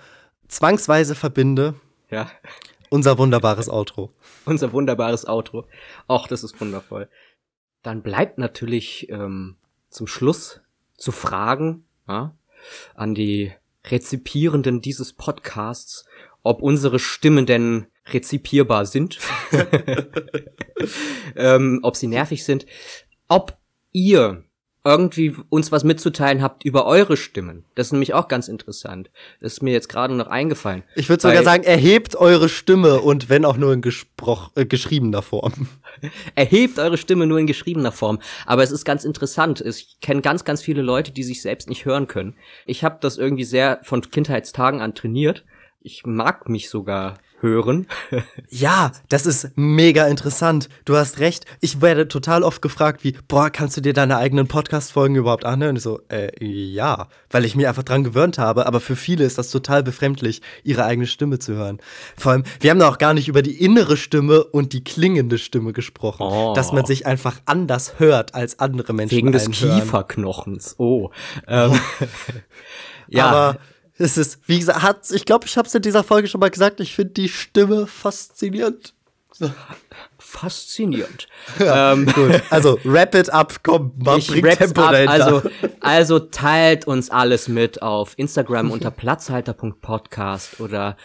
zwangsweise 0.48 1.14
verbinde? 1.14 1.74
Ja. 2.10 2.28
Unser 2.90 3.18
wunderbares 3.18 3.68
Outro. 3.68 4.12
Unser 4.44 4.72
wunderbares 4.72 5.26
Outro. 5.26 5.66
Och, 6.08 6.26
das 6.28 6.44
ist 6.44 6.60
wundervoll. 6.60 7.08
Dann 7.82 8.02
bleibt 8.02 8.38
natürlich 8.38 9.08
ähm, 9.10 9.56
zum 9.90 10.06
Schluss 10.06 10.60
zu 10.96 11.12
fragen 11.12 11.84
ja, 12.08 12.34
an 12.94 13.14
die 13.14 13.52
Rezipierenden 13.84 14.80
dieses 14.80 15.12
Podcasts, 15.12 16.06
ob 16.42 16.62
unsere 16.62 16.98
Stimmen 16.98 17.46
denn 17.46 17.86
rezipierbar 18.08 18.86
sind, 18.86 19.18
ähm, 21.36 21.80
ob 21.82 21.96
sie 21.96 22.06
nervig 22.06 22.44
sind, 22.44 22.66
ob 23.28 23.56
ihr 23.92 24.44
irgendwie 24.86 25.34
uns 25.48 25.72
was 25.72 25.82
mitzuteilen 25.82 26.40
habt 26.40 26.64
über 26.64 26.86
eure 26.86 27.16
Stimmen. 27.16 27.64
Das 27.74 27.88
ist 27.88 27.92
nämlich 27.92 28.14
auch 28.14 28.28
ganz 28.28 28.46
interessant. 28.46 29.10
Das 29.40 29.54
ist 29.54 29.62
mir 29.62 29.72
jetzt 29.72 29.88
gerade 29.88 30.14
noch 30.14 30.28
eingefallen. 30.28 30.84
Ich 30.94 31.08
würde 31.08 31.22
sogar 31.22 31.42
sagen, 31.42 31.64
erhebt 31.64 32.14
eure 32.14 32.48
Stimme 32.48 33.00
und 33.00 33.28
wenn 33.28 33.44
auch 33.44 33.56
nur 33.56 33.72
in 33.72 33.82
gesproch 33.82 34.52
äh, 34.54 34.64
geschriebener 34.64 35.22
Form. 35.22 35.68
erhebt 36.36 36.78
eure 36.78 36.98
Stimme 36.98 37.26
nur 37.26 37.38
in 37.38 37.46
geschriebener 37.46 37.90
Form. 37.90 38.20
Aber 38.46 38.62
es 38.62 38.70
ist 38.70 38.84
ganz 38.84 39.04
interessant. 39.04 39.60
Ich 39.60 39.98
kenne 40.00 40.22
ganz, 40.22 40.44
ganz 40.44 40.62
viele 40.62 40.82
Leute, 40.82 41.10
die 41.10 41.24
sich 41.24 41.42
selbst 41.42 41.68
nicht 41.68 41.84
hören 41.84 42.06
können. 42.06 42.36
Ich 42.64 42.84
habe 42.84 42.98
das 43.00 43.18
irgendwie 43.18 43.44
sehr 43.44 43.80
von 43.82 44.02
Kindheitstagen 44.02 44.80
an 44.80 44.94
trainiert. 44.94 45.44
Ich 45.80 46.06
mag 46.06 46.48
mich 46.48 46.70
sogar 46.70 47.18
hören. 47.40 47.86
ja, 48.48 48.92
das 49.08 49.26
ist 49.26 49.50
mega 49.56 50.06
interessant. 50.06 50.68
Du 50.84 50.96
hast 50.96 51.18
recht. 51.18 51.44
Ich 51.60 51.80
werde 51.80 52.08
total 52.08 52.42
oft 52.42 52.62
gefragt, 52.62 53.04
wie, 53.04 53.16
boah, 53.28 53.50
kannst 53.50 53.76
du 53.76 53.80
dir 53.80 53.92
deine 53.92 54.16
eigenen 54.16 54.48
Podcast-Folgen 54.48 55.16
überhaupt 55.16 55.44
anhören? 55.44 55.70
Und 55.70 55.76
ich 55.76 55.82
so, 55.82 56.00
äh, 56.08 56.30
ja, 56.44 57.08
weil 57.30 57.44
ich 57.44 57.56
mich 57.56 57.66
einfach 57.66 57.82
dran 57.82 58.04
gewöhnt 58.04 58.38
habe. 58.38 58.66
Aber 58.66 58.80
für 58.80 58.96
viele 58.96 59.24
ist 59.24 59.38
das 59.38 59.50
total 59.50 59.82
befremdlich, 59.82 60.42
ihre 60.64 60.84
eigene 60.84 61.06
Stimme 61.06 61.38
zu 61.38 61.54
hören. 61.54 61.78
Vor 62.16 62.32
allem, 62.32 62.44
wir 62.60 62.70
haben 62.70 62.82
auch 62.82 62.98
gar 62.98 63.14
nicht 63.14 63.28
über 63.28 63.42
die 63.42 63.62
innere 63.62 63.96
Stimme 63.96 64.44
und 64.44 64.72
die 64.72 64.84
klingende 64.84 65.38
Stimme 65.38 65.72
gesprochen. 65.72 66.22
Oh. 66.22 66.54
Dass 66.54 66.72
man 66.72 66.84
sich 66.86 67.06
einfach 67.06 67.40
anders 67.44 67.98
hört 67.98 68.34
als 68.34 68.58
andere 68.58 68.92
Menschen. 68.92 69.16
Wegen 69.16 69.32
des 69.32 69.50
Kieferknochens. 69.50 70.76
Oh. 70.78 71.10
Ähm. 71.46 71.72
ja. 73.08 73.26
Aber 73.26 73.58
es 73.98 74.18
ist, 74.18 74.40
wie 74.46 74.58
gesagt, 74.58 74.82
hat, 74.82 75.10
ich 75.10 75.24
glaube, 75.24 75.46
ich 75.46 75.56
habe 75.56 75.66
es 75.66 75.74
in 75.74 75.80
dieser 75.82 76.04
Folge 76.04 76.28
schon 76.28 76.40
mal 76.40 76.50
gesagt, 76.50 76.80
ich 76.80 76.94
finde 76.94 77.14
die 77.14 77.28
Stimme 77.28 77.86
faszinierend. 77.86 78.94
So. 79.32 79.50
Faszinierend. 80.18 81.28
Ja, 81.58 81.92
ähm, 81.92 82.06
gut. 82.06 82.42
Also, 82.50 82.78
wrap 82.84 83.14
it 83.14 83.30
up, 83.30 83.62
komm, 83.62 83.92
mach, 83.98 84.18
bring 84.26 84.44
Tempo 84.44 84.82
up, 84.82 84.94
also, 85.08 85.42
also 85.80 86.18
teilt 86.18 86.86
uns 86.86 87.08
alles 87.10 87.48
mit 87.48 87.80
auf 87.82 88.12
Instagram 88.18 88.70
unter 88.70 88.90
platzhalter.podcast 88.90 90.60
oder 90.60 90.96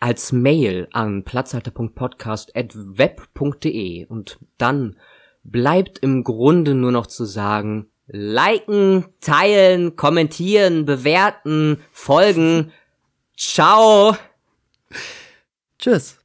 als 0.00 0.32
Mail 0.32 0.88
an 0.92 1.22
platzhalter.podcast.web.de 1.24 4.06
und 4.06 4.38
dann 4.58 4.96
bleibt 5.42 5.98
im 5.98 6.24
Grunde 6.24 6.74
nur 6.74 6.92
noch 6.92 7.06
zu 7.06 7.24
sagen, 7.24 7.88
liken, 8.06 9.06
teilen, 9.20 9.96
kommentieren, 9.96 10.84
bewerten, 10.84 11.82
folgen. 11.92 12.72
Ciao. 13.36 14.16
Tschüss. 15.78 16.18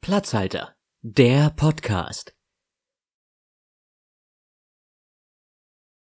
Platzhalter, 0.00 0.74
der 1.02 1.50
Podcast. 1.50 2.37